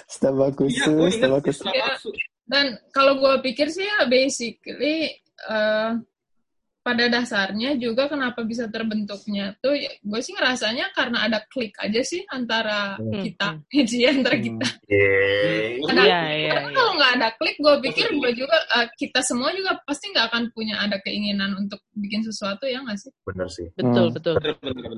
[0.06, 2.02] Starbucks Iya, gue ingat di Starbucks Starbucks.
[2.46, 5.90] dan kalau gue pikir sih ya basically eh,
[6.82, 12.02] pada dasarnya juga kenapa bisa terbentuknya tuh ya, gue sih ngerasanya karena ada klik aja
[12.02, 13.22] sih antara Hmm.
[13.22, 13.48] kita
[13.86, 15.78] sih antara kita Yeay.
[15.86, 16.74] Ada- Iya, iya, karena iya.
[16.74, 20.42] kalau nggak ada klik gue pikir gue juga eh, kita semua juga pasti nggak akan
[20.50, 23.70] punya ada keinginan untuk bikin sesuatu ya nggak sih Bener sih.
[23.72, 24.14] Betul, Hmm.
[24.14, 24.34] betul.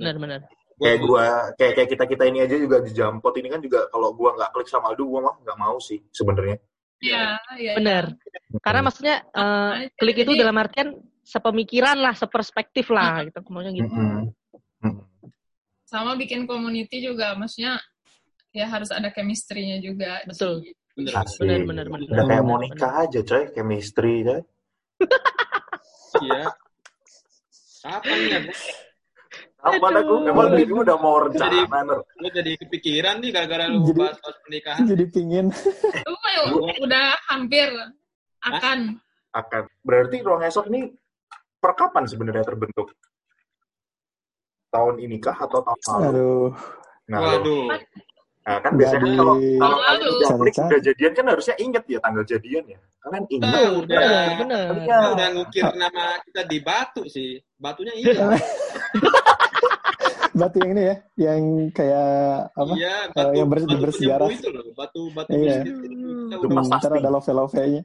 [0.01, 0.41] Benar, benar.
[0.75, 1.25] Kayak gua,
[1.55, 4.51] kayak kayak kita kita ini aja juga di Jampot ini kan juga kalau gua nggak
[4.51, 6.59] klik sama Aldo, gua mah nggak mau sih sebenarnya.
[7.03, 7.73] Iya, iya.
[7.79, 8.05] Benar.
[8.63, 13.41] Karena maksudnya eh, klik itu dalam artian sepemikiran lah, seperspektif lah gitu.
[13.49, 14.01] Maksudnya gitu.
[15.85, 17.79] Sama bikin community juga, maksudnya
[18.55, 20.23] ya harus ada chemistry-nya juga.
[20.29, 20.63] Betul.
[20.95, 21.13] Bener.
[21.19, 21.43] Asik.
[21.43, 22.07] Benar, benar, benar.
[22.07, 24.41] Udah kayak Benar, mau nikah aja coy, chemistry coy.
[26.15, 26.47] Iya.
[27.83, 28.41] Kapan ya?
[29.65, 29.87] Apa?
[29.97, 30.29] Aduh.
[30.29, 31.99] Emang ini udah mau rencana, Ner.
[32.05, 34.85] gua jadi kepikiran nih gara-gara lu Jadi- bahas bahas pernikahan.
[34.85, 35.47] jadi pingin
[36.05, 36.43] Itu ya
[36.85, 37.69] udah hampir
[38.45, 39.01] akan.
[39.33, 39.63] Akan.
[39.81, 40.93] Berarti ruang esok ini
[41.57, 42.93] per kapan sebenarnya terbentuk?
[44.69, 46.05] Tahun ini kah atau tahun lalu?
[46.05, 46.49] aduh
[47.05, 47.65] Nah, Waduh.
[48.45, 50.13] nah, kan biasanya kan Jadi- kalau kalau Tahun kalian lalu.
[50.15, 50.69] udah klik Cari-cari.
[50.69, 52.79] udah jadian kan harusnya inget ya tanggal jadian ya.
[53.01, 53.49] Kalian inget.
[53.53, 53.97] Tahu, udah.
[54.01, 54.65] Benar, benar.
[54.65, 54.81] Iya.
[54.85, 57.31] Kita udah ngukir nama kita di batu sih.
[57.57, 58.13] Batunya ini.
[60.35, 62.11] batu yang ini ya yang kayak
[62.53, 64.29] apa Iya, Eh, batu, yang ber- batu bersejarah.
[64.29, 64.65] itu loh.
[64.75, 65.57] Batu batu Iya.
[65.63, 65.73] itu.
[66.43, 67.83] Hmm, ntar ada love love nya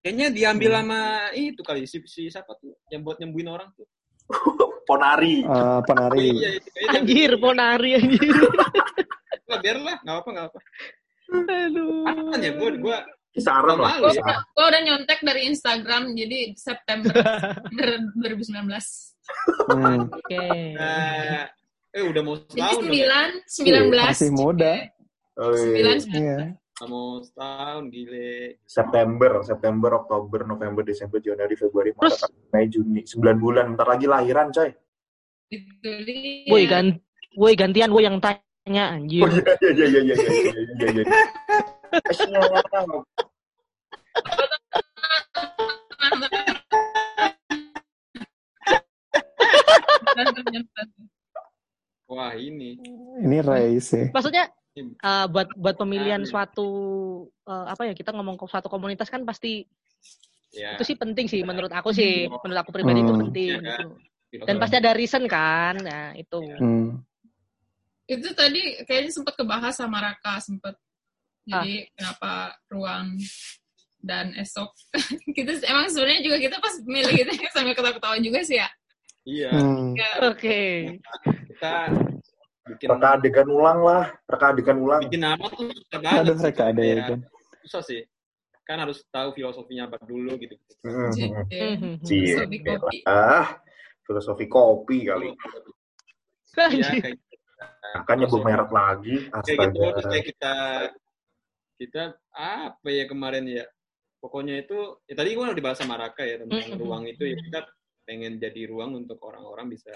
[0.00, 0.78] Kayaknya diambil Hmm.
[0.82, 1.00] sama
[1.34, 3.86] itu kali si, si siapa tuh yang buat nyembuhin orang tuh.
[4.88, 5.42] Ponari.
[5.42, 8.34] uh, penari Iya, kayaknya Anjir, ponari anjir.
[9.50, 10.58] Lah, biarlah, nggak apa nggak apa.
[11.26, 12.06] Aduh.
[12.06, 12.98] Apaan ya gue gue
[13.30, 14.00] Kisaran lah.
[14.00, 17.12] Gue udah nyontek dari Instagram, jadi September
[18.22, 18.64] 2019.
[19.68, 20.40] hmm, Oke.
[20.72, 21.44] eh,
[21.96, 22.60] eh udah mau setahun.
[22.60, 22.76] Jadi ya?
[22.76, 24.12] sembilan, iya, sembilan belas.
[24.12, 24.72] Masih muda.
[25.36, 26.20] Sembilan, oh, iya.
[26.20, 26.36] iya.
[26.84, 28.60] Mau setahun gile.
[28.68, 33.72] September, September, Oktober, November, Desember, Januari, Februari, Maret, Mei, Juni, sembilan bulan.
[33.72, 34.68] Bentar lagi lahiran, coy.
[36.52, 37.00] Woi ganti,
[37.38, 39.24] woi gantian woi yang tanya anjir.
[39.24, 41.00] Oh, iya iya iya iya iya iya iya.
[41.00, 41.00] iya.
[41.00, 41.04] iya.
[52.06, 52.78] Wah ini.
[53.18, 53.36] ini
[53.82, 54.46] sih Maksudnya
[54.78, 56.30] eh, buat buat pemilihan Aduh.
[56.30, 56.68] suatu
[57.44, 59.66] eh, apa ya kita ngomong ke suatu komunitas kan pasti
[60.56, 60.72] Ya.
[60.78, 63.22] itu sih penting sih menurut aku sih menurut aku pribadi itu Hmm.
[63.28, 63.76] penting Iya.
[64.32, 64.44] gitu.
[64.48, 66.96] dan pasti ada reason kan nah itu hmm.
[68.08, 70.78] itu tadi kayaknya sempat kebahas sama Raka sempat
[71.44, 73.20] jadi kenapa ruang
[74.00, 74.70] dan esok
[75.36, 78.68] kita emang sebenarnya juga kita pas milih kita sambil ketawa-ketawa juga sih ya
[79.26, 79.50] Iya.
[79.50, 79.98] Hmm.
[80.30, 80.60] Oke
[81.50, 81.90] Kita
[82.66, 85.02] bikin Reka adegan ulang lah, reka adegan ulang.
[85.06, 86.22] bikin nama tuh susah banget.
[86.22, 87.20] aduh ada ya Kayak kan
[87.66, 88.00] Susah sih.
[88.66, 90.54] Kan harus tahu filosofinya apa dulu gitu.
[90.82, 91.94] Hmm, Cie, hmm.
[92.02, 92.96] Cie, Filosofi kopi.
[93.06, 93.46] Ah,
[94.02, 95.30] filosofi kopi kali.
[96.56, 97.02] Ya, Anjir.
[97.02, 97.18] kayak,
[98.02, 99.16] Akan nyebut merek lagi.
[99.30, 100.10] kayak gitu terus Astaga.
[100.10, 100.54] kayak kita
[101.76, 102.02] kita
[102.32, 103.64] apa ya kemarin ya
[104.18, 106.80] pokoknya itu ya tadi gua udah dibahas sama Raka ya tentang Mm-mm.
[106.80, 107.60] ruang itu ya kita
[108.06, 109.90] pengen jadi ruang untuk orang-orang bisa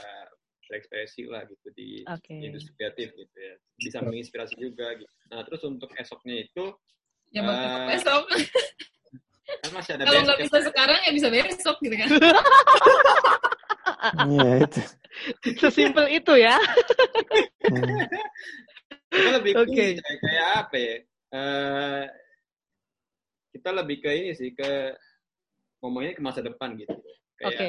[0.67, 2.35] berekspresi lah gitu di Oke.
[2.35, 6.65] industri kreatif gitu ya bisa menginspirasi juga gitu nah terus untuk esoknya itu
[7.31, 7.87] ya bakal Ah.
[7.91, 8.25] besok
[9.63, 12.09] kan masih ada kalau nggak bisa sekarang ya bisa besok gitu kan
[14.31, 14.81] iya itu
[15.59, 16.55] Sesimpel itu ya.
[19.11, 20.97] Kita lebih ini, kayak, kayak apa ya
[21.31, 22.05] Eh,
[23.55, 24.95] kita lebih ke ini sih ke
[25.79, 26.91] ngomongnya ke masa depan gitu.
[27.41, 27.69] Oke.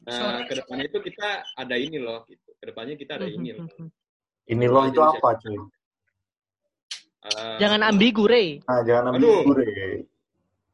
[0.00, 2.48] Kayak eh, ke depannya itu kita ada ini loh gitu.
[2.58, 3.66] Ke depannya kita ada ini loh.
[4.44, 5.58] Ini loh itu apa cuy?
[7.20, 8.58] Eh, Jangan ambigu, Rey.
[8.64, 9.40] Nah, jangan ambil Aduh.
[9.52, 9.66] gue.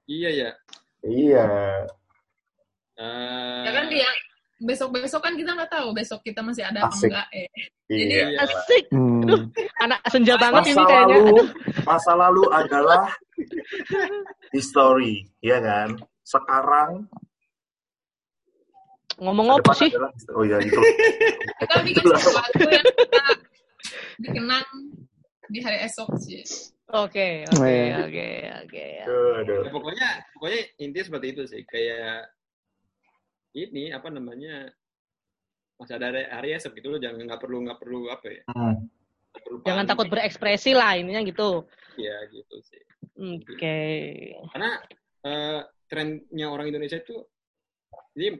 [0.07, 0.51] Iya ya.
[1.03, 1.47] Iya.
[2.97, 4.09] Eh, Ya kan dia
[4.57, 7.49] besok-besok kan kita nggak tahu besok kita masih ada apa enggak eh.
[7.93, 8.25] Iya.
[8.33, 8.41] Iya.
[8.41, 8.85] Asik.
[8.89, 9.53] Hmm.
[9.85, 11.17] Anak senja banget Masa ini kayaknya.
[11.21, 11.37] lalu,
[11.85, 13.03] masa lalu adalah
[14.57, 15.99] history, ya kan?
[16.23, 17.05] Sekarang
[19.17, 19.89] Ngomong apa sih?
[19.89, 20.77] adalah- oh iya itu.
[21.61, 23.25] Kita bikin sesuatu yang kita
[24.19, 24.67] dikenang
[25.47, 26.45] di hari esok sih.
[26.87, 27.97] Oke, oke, Iya.
[28.07, 28.29] oke,
[28.63, 28.87] oke.
[29.43, 32.31] Ya, pokoknya pokoknya intinya seperti itu sih kayak
[33.53, 34.71] ini apa namanya
[35.77, 38.77] masih ada hari- hari esok gitu loh jangan nggak perlu nggak perlu apa ya Hmm.
[39.35, 39.91] perlu Jangan panik.
[39.91, 41.65] takut berekspresi lah ininya gitu.
[41.97, 42.83] ya gitu sih
[43.17, 43.79] Oke.
[44.53, 44.71] karena
[45.23, 47.17] eh, trennya orang Indonesia itu
[48.15, 48.37] ini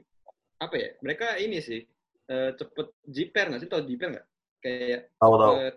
[0.57, 1.81] apa ya mereka ini sih
[2.27, 4.27] eh, cepet jiper nggak sih tau jiper nggak
[4.63, 5.53] kayak Tahu tahu.
[5.55, 5.75] cepet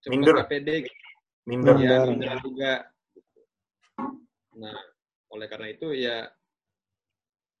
[0.00, 0.34] cepet Minder.
[0.48, 0.96] pede gitu.
[1.46, 1.74] Minder.
[1.76, 2.38] Ya Minder.
[2.40, 2.72] juga
[4.56, 4.76] nah
[5.30, 6.26] oleh karena itu ya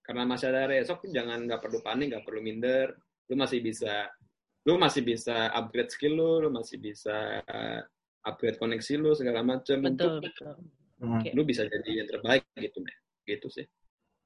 [0.02, 2.92] karena masih ada hari esok jangan nggak perlu panik nggak perlu minder
[3.30, 4.10] lu masih bisa
[4.66, 7.80] lu masih bisa upgrade skill lu lu masih bisa uh,
[8.26, 10.54] upgrade koneksi lu segala macam Betul, untuk betul.
[11.00, 11.16] Hmm.
[11.16, 11.30] Oke.
[11.32, 13.64] lu bisa jadi yang terbaik gitu deh gitu sih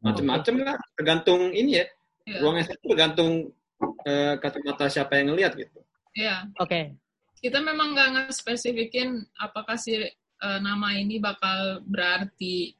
[0.02, 1.86] macem-macem lah tergantung ini ya
[2.24, 2.40] Iya.
[2.40, 3.32] ruang itu tergantung
[4.08, 6.46] uh, kacamata siapa yang ngelihat gitu Iya.
[6.62, 6.94] Oke.
[7.42, 12.72] Kita memang nggak nge-spesifikin apakah si eh, nama ini bakal berarti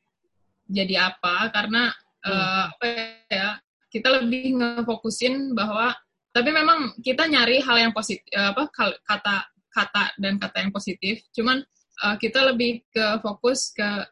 [0.65, 1.93] jadi apa karena
[2.25, 2.87] eh, apa
[3.29, 3.61] ya
[3.93, 5.93] kita lebih ngefokusin bahwa
[6.33, 8.67] tapi memang kita nyari hal yang positif apa
[9.05, 9.37] kata
[9.69, 11.61] kata dan kata yang positif cuman
[12.01, 14.09] eh, kita lebih ke fokus ke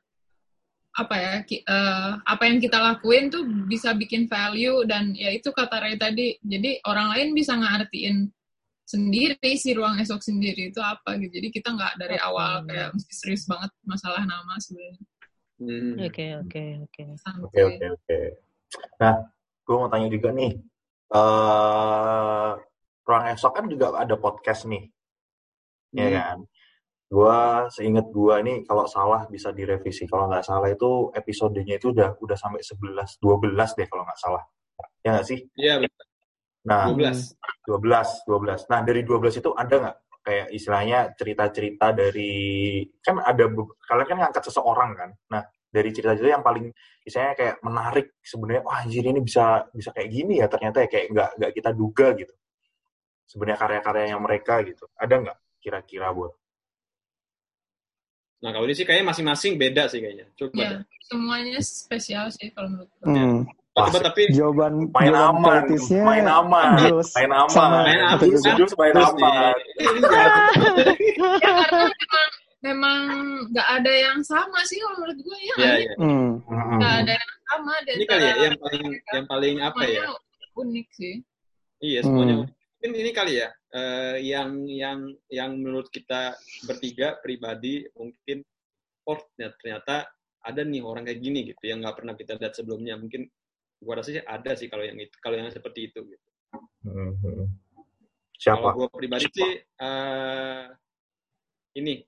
[0.93, 5.49] apa ya ki- eh, apa yang kita lakuin tuh bisa bikin value dan ya itu
[5.49, 8.29] kata Ray tadi jadi orang lain bisa ngartiin
[8.85, 13.13] sendiri si ruang esok sendiri itu apa gitu jadi kita nggak dari awal kayak mesti
[13.15, 15.01] serius banget masalah nama sebenarnya
[15.63, 15.95] Hmm.
[15.95, 17.03] Oke, oke, oke.
[17.47, 18.19] Oke oke oke.
[18.99, 19.15] Nah,
[19.63, 20.59] gue mau tanya juga nih.
[21.15, 22.51] eh
[23.07, 24.91] ruang esok kan juga ada podcast nih,
[25.95, 26.15] ya Hmm.
[26.19, 26.37] kan?
[27.13, 30.09] Gua seingat gua ini kalau salah bisa direvisi.
[30.09, 34.43] Kalau nggak salah itu episodenya itu udah udah sampai 11, 12 deh kalau nggak salah.
[35.05, 35.45] Ya nggak sih?
[35.61, 36.07] Iya, betul.
[36.65, 37.37] Nah, 12.
[37.69, 38.61] 12, 12.
[38.73, 42.33] Nah, dari 12 itu ada nggak kayak istilahnya cerita-cerita dari
[43.03, 43.45] kan ada
[43.85, 45.11] kalian kan ngangkat seseorang kan.
[45.29, 46.73] Nah, dari cerita-cerita yang paling
[47.05, 51.07] istilahnya kayak menarik sebenarnya wah anjir ini bisa bisa kayak gini ya ternyata ya kayak
[51.13, 52.35] nggak nggak kita duga gitu.
[53.29, 54.89] Sebenarnya karya-karyanya mereka gitu.
[54.97, 56.33] Ada nggak kira-kira buat?
[58.43, 60.27] Nah, kalau ini sih kayaknya masing-masing beda sih kayaknya.
[60.35, 63.39] Coba ya semuanya spesial sih kalau menurut gue Hmm.
[63.73, 68.19] Coba tapi Jawaban main jawaban aman, politisnya main aman, Jules main aman, sama Main aman.
[68.75, 69.55] main terus aman.
[69.79, 70.51] ini jangan-
[71.43, 72.29] ya karena memang
[72.61, 72.99] memang
[73.49, 75.93] nggak ada yang sama sih kalau menurut gue ya Iya.
[75.97, 76.29] Mm-mm.
[76.77, 80.03] nggak ada yang sama dan Ini kali ya yang paling yang paling apa ya?
[80.55, 81.15] unik sih
[81.81, 82.35] Iya, semuanya.
[82.39, 82.47] Hmm.
[82.77, 86.37] Mungkin ini kali ya, eh, yang yang yang menurut kita
[86.69, 88.45] bertiga pribadi mungkin
[89.09, 89.97] oh ternyata, ternyata
[90.43, 92.95] ada nih orang kayak gini gitu yang nggak pernah kita lihat sebelumnya.
[92.99, 93.27] Mungkin
[93.83, 96.01] gua rasa sih ada sih kalau yang itu, kalau yang seperti itu.
[96.07, 96.27] Gitu.
[96.83, 97.49] Kalau
[98.39, 98.69] Siapa?
[98.75, 100.65] gua pribadi sih eh,
[101.79, 102.03] ini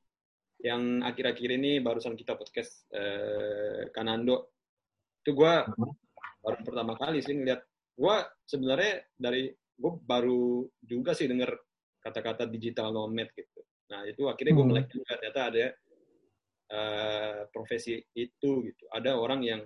[0.65, 4.55] yang akhir-akhir ini barusan kita podcast eh, Kanando
[5.25, 5.65] itu gua
[6.45, 7.63] baru pertama kali sih ngeliat
[7.97, 11.51] gua sebenarnya dari gua baru juga sih denger
[12.01, 13.61] kata-kata digital nomad gitu
[13.91, 14.71] nah itu akhirnya gue Hmm.
[14.73, 15.67] melek juga ternyata ada
[16.65, 19.63] eh, profesi itu gitu ada orang yang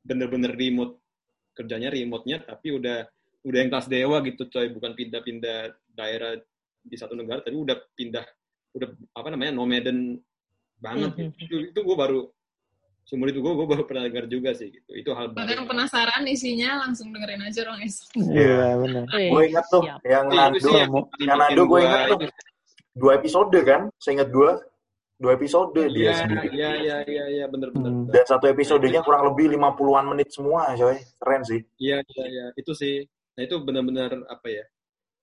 [0.00, 0.96] bener-bener remote
[1.52, 3.04] kerjanya remote-nya tapi udah
[3.44, 6.38] udah yang kelas dewa gitu coy bukan pindah-pindah daerah
[6.80, 8.24] di satu negara tapi udah pindah
[8.72, 10.22] udah apa namanya nomaden
[10.80, 11.20] banget Mhm.
[11.20, 11.36] gitu.
[11.44, 12.20] itu, itu gue baru
[13.10, 16.22] seumur itu gue gue baru pernah dengar juga sih gitu itu hal baru yang penasaran
[16.30, 19.04] isinya langsung dengerin aja orang esok Iya, benar.
[19.10, 19.98] Wih, Gue ingat tuh siap.
[20.06, 20.70] yang Itu Nando,
[21.18, 22.18] yang Nando gue gua ingat tuh
[22.94, 24.50] dua episode kan, saya ingat dua,
[25.16, 26.46] dua episode dia Iya, sendiri.
[26.54, 27.90] iya, iya, iya, iya, bener, bener.
[27.90, 28.06] Hmm.
[28.06, 28.12] bener.
[28.14, 30.98] Dan satu episodenya kurang lebih 50-an menit semua, coy.
[31.18, 31.60] Keren sih.
[31.78, 33.02] Iya, iya, iya, itu sih.
[33.34, 34.64] Nah itu benar-benar apa ya?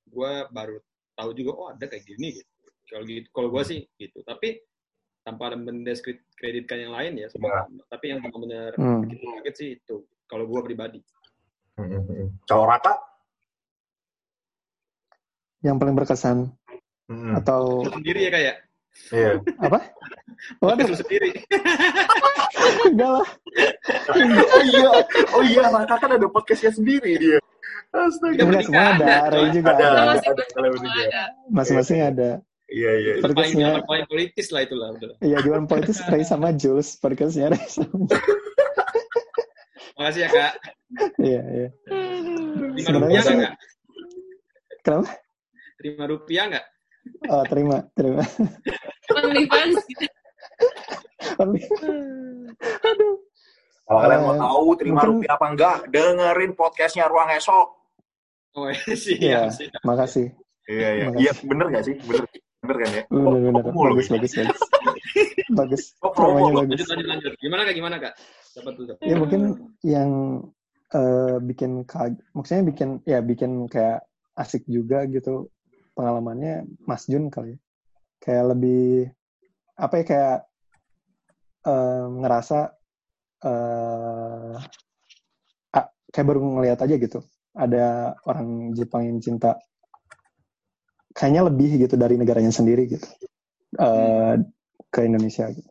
[0.07, 0.79] Gua baru
[1.13, 2.51] tahu juga, oh ada kayak gini gitu.
[2.87, 4.19] Kalau gitu, kalau gua sih gitu.
[4.23, 4.59] Tapi
[5.27, 7.67] tanpa ada mendeskreditkan yang lain ya, semua.
[7.91, 9.03] Tapi yang benar-benar Hmm.
[9.03, 10.07] bikin kaget sih itu.
[10.23, 11.03] Kalau gua pribadi.
[12.47, 12.95] Kalau Raka,
[15.59, 16.37] Yang paling berkesan
[17.09, 18.55] mm, atau Lu sendiri ya kayak
[19.09, 19.31] Iya.
[19.59, 19.79] Apa?
[20.57, 21.29] Waduh, lu sendiri.
[22.93, 23.27] enggak lah.
[24.47, 24.89] oh iya,
[25.33, 27.37] oh iya, Raka kan ada podcastnya sendiri dia.
[27.89, 28.41] Astaga.
[28.41, 29.05] Enggak, semua ada.
[29.05, 29.89] ada, Ray juga Ada, ada.
[29.91, 31.01] ada, Masih ada, kalian bertiga.
[31.03, 31.23] ada.
[31.49, 32.29] Masing-masing ada.
[32.67, 33.11] Iya, iya.
[33.19, 35.15] Podcastnya- zaman paling politis lah itulah udah.
[35.19, 36.95] Iya, jualan politis Ray sama Jules.
[36.95, 38.11] Podcastnya Ray sama
[39.97, 40.53] Makasih ya kak.
[41.17, 41.67] Iya, iya.
[42.77, 43.53] Terima rupiah sih- nggak?
[44.81, 45.09] Kenapa?
[45.77, 46.65] Terima rupiah nggak?
[47.25, 48.23] Oh, terima, terima.
[49.09, 49.75] OnlyFans.
[53.87, 57.67] Kalau kalian mau Eh, tahu terima mungkin- rupiah apa enggak, dengerin podcastnya Ruang Esok.
[58.53, 59.79] Oh siap, Iya, siap.
[59.81, 60.27] makasih.
[60.67, 61.05] Iya, iya.
[61.15, 61.95] Iya, bener nggak sih?
[62.01, 62.25] Bener,
[62.67, 63.03] bener kan ya?
[63.07, 63.63] Bener, Oh, bener.
[63.63, 63.83] oh.
[63.87, 64.59] Bagus, bagus, bagus.
[65.49, 65.83] Bagus.
[66.03, 66.59] Oh, promo, Promonya promo.
[66.67, 66.75] bagus.
[66.75, 67.33] Lanjut lanjut lanjut.
[67.39, 67.73] Gimana kak?
[67.73, 68.13] Gimana kak?
[68.53, 68.85] Dapat tuh.
[68.91, 69.03] dapat.
[69.07, 69.41] Ya mungkin
[69.81, 70.09] yang
[70.91, 74.03] eh, bikin kag- maksudnya bikin ya bikin kayak
[74.35, 75.47] asik juga gitu
[75.95, 77.59] pengalamannya Mas Jun kali ya.
[78.19, 79.09] Kayak lebih
[79.79, 80.37] apa ya kayak
[81.65, 82.59] eh, ngerasa
[83.37, 84.55] eh
[85.73, 87.19] ah, kayak baru ngeliat aja gitu.
[87.57, 89.57] Ada orang Jepang yang cinta
[91.17, 93.07] kayaknya lebih gitu dari negaranya sendiri gitu.
[93.77, 94.37] eh
[94.87, 95.67] ke Indonesia gitu.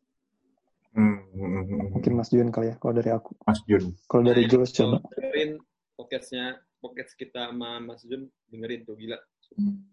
[0.92, 1.86] Hmm, hmm, hmm.
[1.97, 3.32] Mungkin Mas Jun kali ya kalau dari aku.
[3.47, 3.94] Mas Jun.
[4.11, 4.99] Kalau dari Jules coba.
[5.14, 5.61] dengerin
[5.94, 9.16] podcastnya podcast kita sama Mas Jun dengerin tuh gila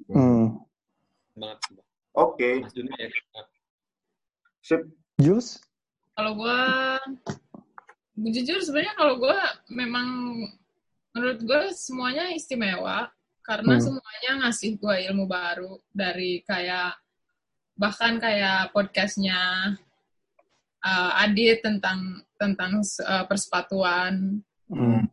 [0.10, 0.58] Hmm.
[1.38, 1.60] banget.
[2.14, 3.08] Oke, Mas Jun ya
[4.64, 4.82] sip.
[5.22, 5.62] Jules?
[6.14, 6.60] Kalau gue,
[8.32, 9.38] jujur sebenarnya kalau gue
[9.70, 10.08] memang
[11.14, 13.10] menurut gue semuanya istimewa
[13.44, 13.84] karena Hmm.
[13.84, 16.96] semuanya ngasih gue ilmu baru dari kayak
[17.76, 19.76] bahkan kayak podcastnya
[20.84, 24.40] uh, Adit tentang tentang uh, persepatuan
[24.72, 25.06] Hmm.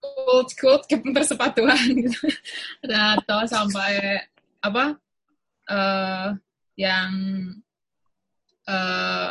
[0.00, 2.26] kult kult ke persepatuan gitu
[2.88, 4.24] atau sampai
[4.64, 4.96] apa
[5.70, 6.28] eh
[6.80, 7.12] yang
[8.64, 9.30] eh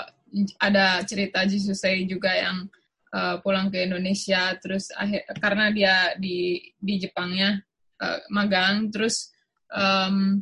[0.61, 2.69] ada cerita Jisusei juga yang
[3.09, 7.57] eh, pulang ke Indonesia terus akhir karena dia di di Jepangnya
[7.99, 9.31] eh, magang terus
[9.69, 10.41] em,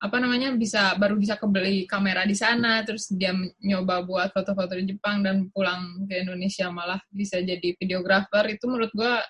[0.00, 4.96] apa namanya bisa baru bisa kebeli kamera di sana terus dia nyoba buat foto-foto di
[4.96, 9.20] Jepang dan pulang ke Indonesia malah bisa jadi videografer itu menurut gua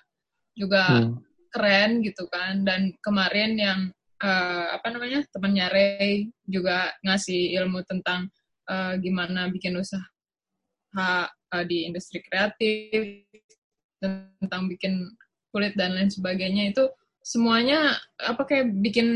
[0.55, 1.19] juga Hmm.
[1.51, 3.79] keren gitu kan dan kemarin yang
[4.23, 8.31] eh, apa namanya temannya Ray juga ngasih ilmu tentang
[8.71, 10.07] eh, gimana bikin usaha
[10.95, 13.27] eh, di industri kreatif
[13.99, 15.03] tentang bikin
[15.51, 16.83] kulit dan lain sebagainya itu
[17.21, 19.07] semuanya apa kayak bikin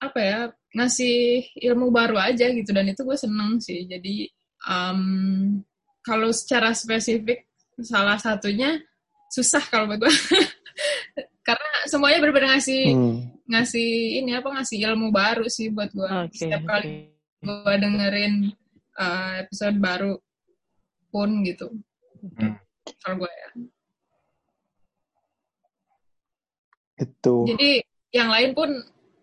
[0.00, 0.38] apa ya
[0.72, 4.30] ngasih ilmu baru aja gitu dan itu gue seneng sih jadi
[4.64, 5.00] em,
[6.00, 7.44] kalau secara spesifik
[7.82, 8.80] salah satunya
[9.28, 10.14] susah kalau buat gue
[11.46, 13.18] karena semuanya benar-benar ngasih Hmm.
[13.50, 13.90] ngasih
[14.22, 16.38] ini apa ngasih ilmu baru sih buat gue Oke.
[16.38, 17.10] setiap kali
[17.42, 18.34] gue dengerin
[18.96, 20.14] uh, episode baru
[21.10, 21.66] pun gitu
[22.20, 22.52] Hmm.
[23.00, 23.48] kalau gue ya
[27.00, 27.48] Itu.
[27.48, 27.70] jadi
[28.12, 28.68] yang lain pun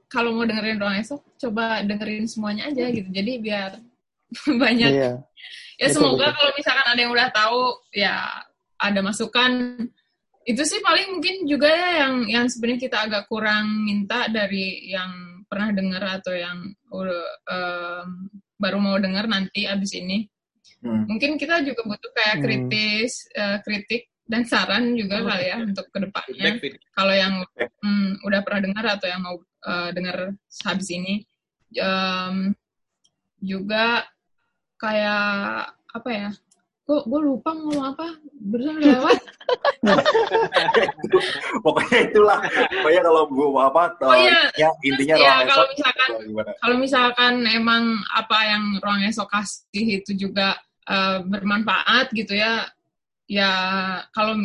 [0.08, 3.72] kalau mau dengerin ruang esok coba dengerin semuanya aja gitu jadi biar
[4.64, 5.12] banyak Iya.
[5.78, 6.36] ya Betul, semoga betul.
[6.40, 7.62] kalau misalkan ada yang udah tahu
[7.94, 8.16] ya
[8.78, 9.52] ada masukan
[10.48, 15.12] itu sih paling mungkin juga ya yang yang sebenarnya kita agak kurang minta dari yang
[15.46, 16.58] pernah dengar atau yang
[16.88, 18.08] udah em,
[18.56, 20.26] baru mau dengar nanti abis ini
[20.78, 21.10] Hmm.
[21.10, 22.44] mungkin kita juga butuh kayak Hmm.
[22.44, 26.52] kritis eh, kritik dan saran juga kali ya untuk ke depannya
[26.92, 27.34] kalau yang
[27.82, 29.36] hmm, udah pernah dengar atau yang mau
[29.68, 30.36] eh, dengar
[30.68, 31.24] habis ini
[31.76, 32.56] Em,
[33.44, 34.08] juga
[34.80, 36.30] kayak apa ya
[36.88, 38.08] gue gue lupa ngomong apa
[38.40, 39.20] beneran lewat
[41.64, 42.40] Pokoknya itulah.
[42.44, 44.40] Pokoknya kalau gue apa, Oh, iya.
[44.60, 45.72] ya, intinya ya, Ruang kalau Esok.
[45.76, 50.56] misalkan Oh, kalau misalkan emang apa yang ruang esok kasih itu juga
[50.88, 52.68] eh, bermanfaat gitu ya
[53.28, 53.52] ya
[54.16, 54.40] kalau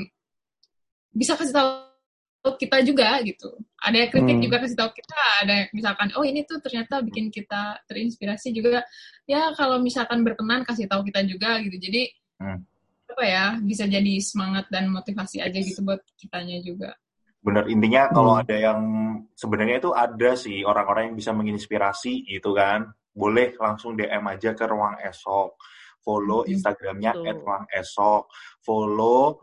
[1.12, 4.44] bisa kasih tahu kita juga gitu ada yang kritik Hmm.
[4.44, 8.82] juga kasih tahu kita ada yang misalkan oh ini tuh ternyata bikin kita terinspirasi juga
[9.24, 12.10] ya kalau misalkan berkenan kasih tahu kita juga gitu jadi
[12.42, 12.58] Hmm.
[13.06, 16.98] apa ya bisa jadi semangat dan motivasi aja gitu buat kitanya juga
[17.42, 18.42] Bener, intinya kalau Hmm.
[18.46, 18.80] ada yang
[19.34, 22.86] sebenarnya itu ada sih orang-orang yang bisa menginspirasi gitu kan.
[23.10, 25.58] Boleh langsung DM aja ke Ruang Esok.
[26.02, 26.52] Follow Hmm.
[26.52, 27.40] Instagramnya Betul.
[27.40, 28.22] @ruang esok.
[28.60, 29.38] Follow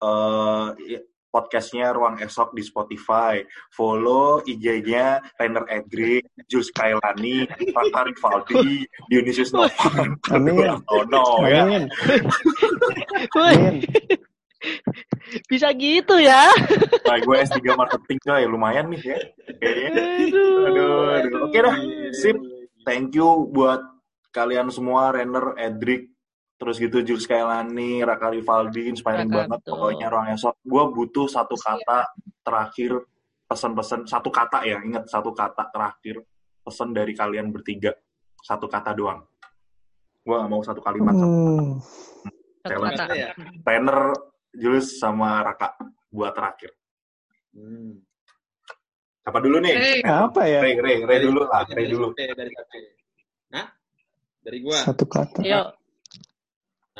[0.00, 3.38] eh, i- podcastnya Ruang Esok di Spotify.
[3.70, 10.58] Follow IG-nya Rainer Edric, Jules Kailani, Raka Rivaldi, Dionysius Novan, Amin.
[10.90, 11.62] Oh no ya.
[11.62, 11.86] Amin.
[13.38, 13.78] Amin.
[15.46, 16.50] bisa gitu ya?
[17.06, 19.18] Nah, gue S3 marketing coy, lumayan nih ya.
[19.56, 20.02] Kayaknya.
[20.26, 20.66] Aduh.
[20.66, 21.32] Aduh, aduh.
[21.46, 21.76] Oke dah.
[22.12, 22.36] Sip.
[22.82, 23.78] thank you buat
[24.30, 26.10] kalian semua, Renner, Edric,
[26.60, 29.70] terus gitu Jules Kailani, Raka Rivaldi, inspiring Raka, banget betul.
[29.74, 30.54] pokoknya ruang esok.
[30.60, 31.98] Gue butuh satu kata
[32.44, 32.92] terakhir
[33.50, 36.22] pesan-pesan satu kata ya, ingat satu kata terakhir
[36.62, 37.90] pesan dari kalian bertiga,
[38.44, 39.24] satu kata doang.
[40.20, 41.16] Gue gak mau satu kalimat.
[41.16, 41.26] satu.
[41.26, 41.70] Hmm.
[42.60, 42.92] Satu Challenge.
[42.92, 43.04] kata.
[43.08, 43.30] Kata ya?
[43.64, 44.00] Renner,
[44.52, 45.80] Jules sama Raka
[46.12, 46.76] buat terakhir.
[47.56, 48.04] Hmm.
[49.24, 49.74] Apa dulu nih?
[49.74, 50.00] Ray.
[50.04, 50.60] Apa ya?
[50.60, 52.12] Ray, Ray, Ray dulu lah, Ray dulu.
[52.12, 52.52] Dari.
[54.40, 54.78] Dari gua.
[54.80, 55.44] Satu kata.
[55.44, 55.76] Ayo,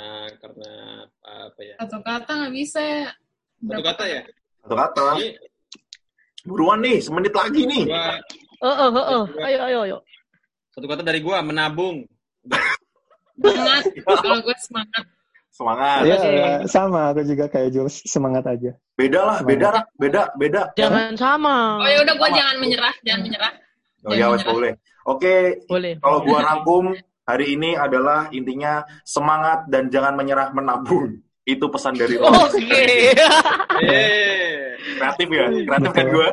[0.01, 0.73] Nah, karena
[1.21, 1.77] apa ya?
[1.77, 3.13] Satu kata nggak bisa.
[3.61, 4.23] Satu kata ya?
[4.65, 5.07] Satu kata.
[5.21, 5.29] Ini
[6.41, 7.85] Buruan nih, semenit lagi nih.
[7.85, 8.17] gua
[8.65, 9.25] oh, oh, oh, oh.
[9.45, 9.99] ayo, ayo, ayo.
[10.73, 12.09] satu kata dari gua menabung.
[13.41, 13.83] Semangat.
[14.05, 15.05] Kalau gue semangat.
[15.53, 16.01] Semangat.
[16.09, 16.33] Ya, Oke.
[16.69, 17.13] sama.
[17.13, 18.01] Aku juga kayak Jules.
[18.09, 18.73] Semangat aja.
[18.97, 19.85] Beda lah, beda, Rak.
[19.97, 20.63] beda, beda.
[20.77, 21.81] Jangan sama.
[21.81, 23.53] Oh ya udah gue jangan menyerah, jangan menyerah.
[24.09, 24.53] Oh ya, wes, menyerah.
[24.57, 24.73] boleh.
[25.09, 25.35] Oke,
[25.65, 25.97] Boleh.
[25.97, 26.85] kalau gua rangkum
[27.31, 31.23] hari ini adalah intinya semangat dan jangan menyerah menabung.
[31.47, 32.19] Itu pesan dari.
[32.19, 33.15] Oke.
[33.81, 34.61] Eh.
[34.81, 36.29] Kreatif ya, kreatif kan gua.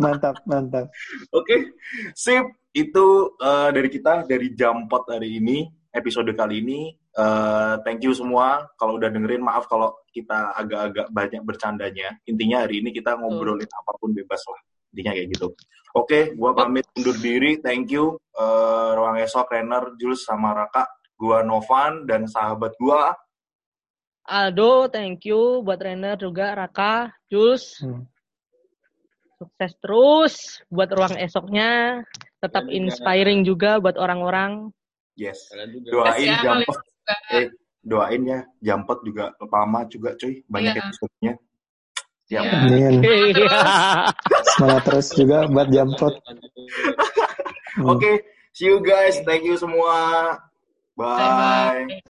[0.00, 0.86] Mantap, mantap.
[1.32, 1.76] Oke,
[2.16, 2.44] sip.
[2.74, 5.62] Itu eh, dari kita dari Jampot hari ini,
[5.94, 6.90] episode kali ini.
[7.14, 8.66] Eh, thank you semua.
[8.74, 12.18] Kalau udah dengerin, maaf kalau kita agak-agak banyak bercandanya.
[12.26, 14.60] Intinya hari ini kita ngobrolin apa pun bebas lah.
[14.94, 15.48] Intinya kayak gitu.
[15.98, 17.58] Oke, gua pamit undur diri.
[17.58, 18.14] Thank you.
[18.30, 20.86] Eh, Ruang Esok, Renner, Jules, sama Raka.
[21.18, 23.10] Gua Novan dan sahabat gua.
[24.24, 27.76] Aldo, thank you buat trainer juga Raka, Jules.
[27.82, 28.08] Hmm.
[29.36, 30.34] Sukses terus
[30.72, 32.00] buat ruang esoknya.
[32.40, 34.70] Tetap Dan inspiring juga buat orang-orang.
[35.18, 35.50] Yes.
[35.90, 36.74] Doain ya, juga.
[37.36, 37.52] Eh,
[37.84, 38.40] doain ya.
[38.64, 40.40] Jampot juga lama juga, cuy.
[40.48, 40.82] Banyak Iya.
[40.88, 41.32] episode-nya.
[42.24, 42.40] Siap.
[42.40, 42.56] Iya.
[42.64, 42.94] Amin.
[43.04, 43.58] Iya.
[44.56, 46.14] Semangat terus juga buat Jampot.
[47.84, 48.24] Oke,
[48.56, 49.20] see you guys.
[49.28, 50.38] Thank you semua.
[50.96, 52.04] Bye.